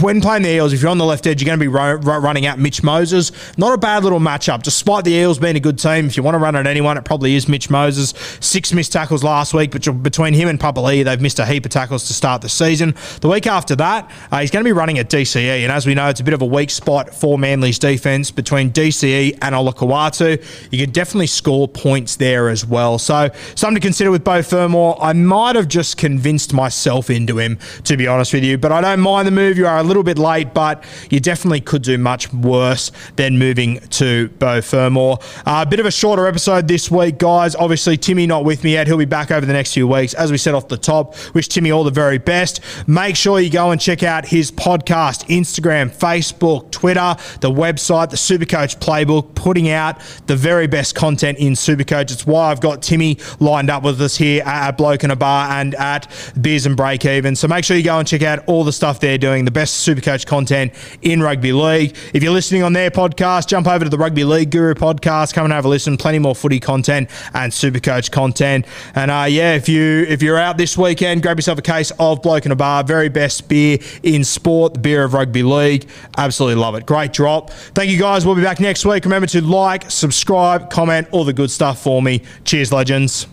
when 0.01 0.21
playing 0.21 0.43
the 0.43 0.51
Eels, 0.51 0.73
if 0.73 0.81
you're 0.81 0.91
on 0.91 0.99
the 0.99 1.05
left 1.05 1.27
edge, 1.27 1.43
you're 1.43 1.47
going 1.47 1.59
to 1.59 1.63
be 1.63 1.69
ro- 1.69 1.95
ro- 1.95 2.19
running 2.19 2.47
out 2.47 2.59
Mitch 2.59 2.83
Moses. 2.83 3.33
Not 3.59 3.73
a 3.73 3.79
bad 3.79 4.05
little 4.05 4.21
matchup, 4.21 4.63
despite 4.63 5.05
the 5.05 5.13
Eels 5.13 5.39
being 5.39 5.57
a 5.57 5.61
good 5.61 5.79
team. 5.79 6.07
If 6.07 6.17
you 6.17 6.23
want 6.23 6.35
to 6.35 6.39
run 6.39 6.57
at 6.57 6.67
anyone, 6.67 6.97
it 6.97 7.05
probably 7.05 7.35
is 7.35 7.49
Mitch 7.49 7.71
Moses. 7.71 8.15
Six 8.41 8.73
missed 8.73 8.93
tackles 8.93 9.23
last 9.23 9.55
week, 9.55 9.71
but 9.71 10.03
between 10.03 10.35
him 10.35 10.49
and 10.49 10.59
Papali'i, 10.59 11.05
they've 11.05 11.21
missed 11.21 11.39
a 11.39 11.47
heap 11.47 11.65
of 11.65 11.71
tackles 11.71 12.07
to 12.07 12.15
start 12.15 12.43
the 12.43 12.49
season. 12.49 12.95
The 13.21 13.29
week 13.29 13.47
after 13.47 13.77
that, 13.77 14.11
uh, 14.31 14.41
he's 14.41 14.51
going 14.51 14.65
to 14.65 14.69
be 14.69 14.73
running 14.73 14.99
at 14.99 15.11
DCE, 15.11 15.63
and 15.63 15.73
as 15.73 15.87
we 15.87 15.95
know, 15.95 16.09
it's 16.09 16.21
a 16.21 16.25
bit 16.25 16.35
of 16.35 16.43
a 16.43 16.47
weak 16.47 16.71
spot 16.71 17.15
for 17.15 17.39
Manly's 17.39 17.79
between 18.23 18.71
DCE 18.71 19.39
and 19.43 19.55
Olakau'atu. 19.55 20.43
You 20.71 20.79
can 20.79 20.93
definitely 20.93 21.27
score 21.27 21.69
points 21.69 22.17
there 22.17 22.49
as 22.49 22.67
well. 22.67 22.99
So 22.99 23.31
something 23.55 23.77
to 23.77 23.81
consider 23.81 24.11
with 24.11 24.25
Beau 24.25 24.43
Fermor. 24.43 24.95
I 25.01 25.13
might 25.13 25.57
have 25.57 25.69
just 25.69 25.97
convinced 25.97 26.53
myself 26.53 27.11
into 27.11 27.39
him, 27.39 27.59
to 27.85 27.97
be 27.97 28.07
honest 28.07 28.33
with 28.33 28.45
you, 28.45 28.59
but 28.59 28.73
I 28.73 28.81
don't 28.81 29.01
mind 29.01 29.27
the 29.27 29.33
move. 29.33 29.59
You 29.59 29.67
are 29.67 29.79
a 29.79 29.83
little 29.83 30.03
bit 30.03 30.19
late, 30.19 30.55
but 30.55 30.85
you 31.11 31.21
definitely 31.21 31.61
could 31.61 31.83
do 31.83 31.99
much 31.99 32.33
worse 32.33 32.93
than 33.17 33.39
moving 33.39 33.81
to 33.91 34.29
Beau 34.39 34.61
Fermor. 34.61 35.17
A 35.47 35.51
uh, 35.51 35.65
bit 35.65 35.81
of 35.81 35.87
a 35.87 35.91
shorter 35.91 36.27
episode 36.27 36.69
this 36.69 36.91
week, 36.91 37.19
guys. 37.19 37.55
Obviously, 37.57 37.97
Timmy 37.97 38.27
not 38.27 38.45
with 38.45 38.65
me 38.65 38.73
yet. 38.73 38.87
He'll 38.87 38.97
be 38.97 39.05
back 39.05 39.31
over 39.31 39.45
the 39.45 39.53
next 39.53 39.75
few 39.75 39.89
weeks. 39.89 40.15
As 40.15 40.31
we 40.31 40.39
said 40.39 40.55
off 40.55 40.69
the 40.69 40.77
top, 40.77 41.15
wish 41.35 41.49
Timmy 41.49 41.71
all 41.71 41.85
the 41.85 41.91
very 41.91 42.19
best. 42.19 42.61
Make 42.87 43.17
sure 43.17 43.41
you 43.41 43.51
go 43.51 43.71
and 43.71 43.81
check 43.81 44.03
out 44.03 44.27
his 44.27 44.51
podcast, 44.51 45.27
Instagram, 45.29 45.91
Facebook, 45.91 46.71
Twitter, 46.71 47.17
the 47.41 47.51
website, 47.51 48.04
the 48.11 48.17
Supercoach 48.17 48.79
playbook, 48.79 49.35
putting 49.35 49.69
out 49.69 50.01
the 50.27 50.37
very 50.37 50.67
best 50.67 50.95
content 50.95 51.39
in 51.39 51.53
Supercoach. 51.55 52.13
It's 52.13 52.27
why 52.27 52.51
I've 52.51 52.61
got 52.61 52.83
Timmy 52.83 53.19
lined 53.41 53.71
up 53.71 53.83
with 53.83 54.01
us 54.01 54.17
here 54.17 54.43
at 54.45 54.73
Bloke 54.73 55.05
in 55.05 55.11
a 55.11 55.17
Bar 55.17 55.51
and 55.53 55.75
at 55.75 56.11
Beers 56.41 56.67
and 56.67 56.77
Break 56.77 57.05
Even. 57.05 57.37
So 57.37 57.49
make 57.49 57.65
sure 57.65 57.77
you 57.77 57.83
go 57.83 57.99
and 57.99 58.07
check 58.07 58.23
out 58.23 58.41
all 58.47 58.65
the 58.65 58.73
stuff 58.73 59.01
they're 59.01 59.19
doing, 59.19 59.45
the 59.45 59.51
best 59.51 59.87
Supercoach 59.87 60.27
content 60.27 60.73
in 61.03 61.23
rugby 61.23 61.53
league. 61.53 61.97
If 62.13 62.23
you're 62.23 62.33
listening 62.33 62.63
on 62.63 62.73
their 62.73 62.91
podcast, 62.91 63.49
jump 63.49 63.67
over 63.67 63.85
to 63.85 63.91
the 63.91 63.99
Rugby 63.99 64.25
League 64.25 64.51
Guru 64.51 64.75
podcast. 64.75 65.35
Come 65.35 65.45
and 65.45 65.53
have 65.53 65.65
a 65.65 65.69
listen. 65.69 65.97
Plenty 65.97 66.19
more 66.19 66.35
footy 66.35 66.61
content 66.61 67.11
and 67.35 67.53
Supercoach 67.53 68.11
content. 68.11 68.67
And 68.95 69.11
uh, 69.11 69.27
yeah, 69.29 69.55
if 69.55 69.69
you 69.69 70.05
if 70.09 70.23
you're 70.23 70.39
out 70.39 70.59
this 70.59 70.77
weekend, 70.77 71.23
grab 71.23 71.39
yourself 71.39 71.59
a 71.59 71.63
case 71.63 71.93
of 71.99 72.23
Bloke 72.23 72.47
in 72.47 72.53
a 72.53 72.57
Bar. 72.57 72.85
Very 72.85 73.09
best 73.09 73.49
beer 73.49 73.79
in 74.03 74.25
sport, 74.25 74.75
the 74.75 74.81
beer 74.81 75.05
of 75.05 75.15
rugby 75.15 75.43
league. 75.43 75.89
Absolutely 76.17 76.61
love 76.61 76.75
it. 76.75 76.87
Great 76.87 77.13
drop. 77.13 77.51
Thank 77.51 77.91
you 77.95 78.01
guys. 78.01 78.27
We'll 78.27 78.35
be 78.35 78.43
back 78.43 78.59
next 78.61 78.85
week. 78.85 79.05
Remember 79.05 79.27
to 79.29 79.41
like, 79.41 79.91
subscribe, 79.91 80.69
comment, 80.69 81.09
all 81.13 81.25
the 81.25 81.33
good 81.33 81.51
stuff 81.51 81.81
for 81.81 82.03
me. 82.03 82.23
Cheers, 82.45 82.73
legends. 82.73 83.27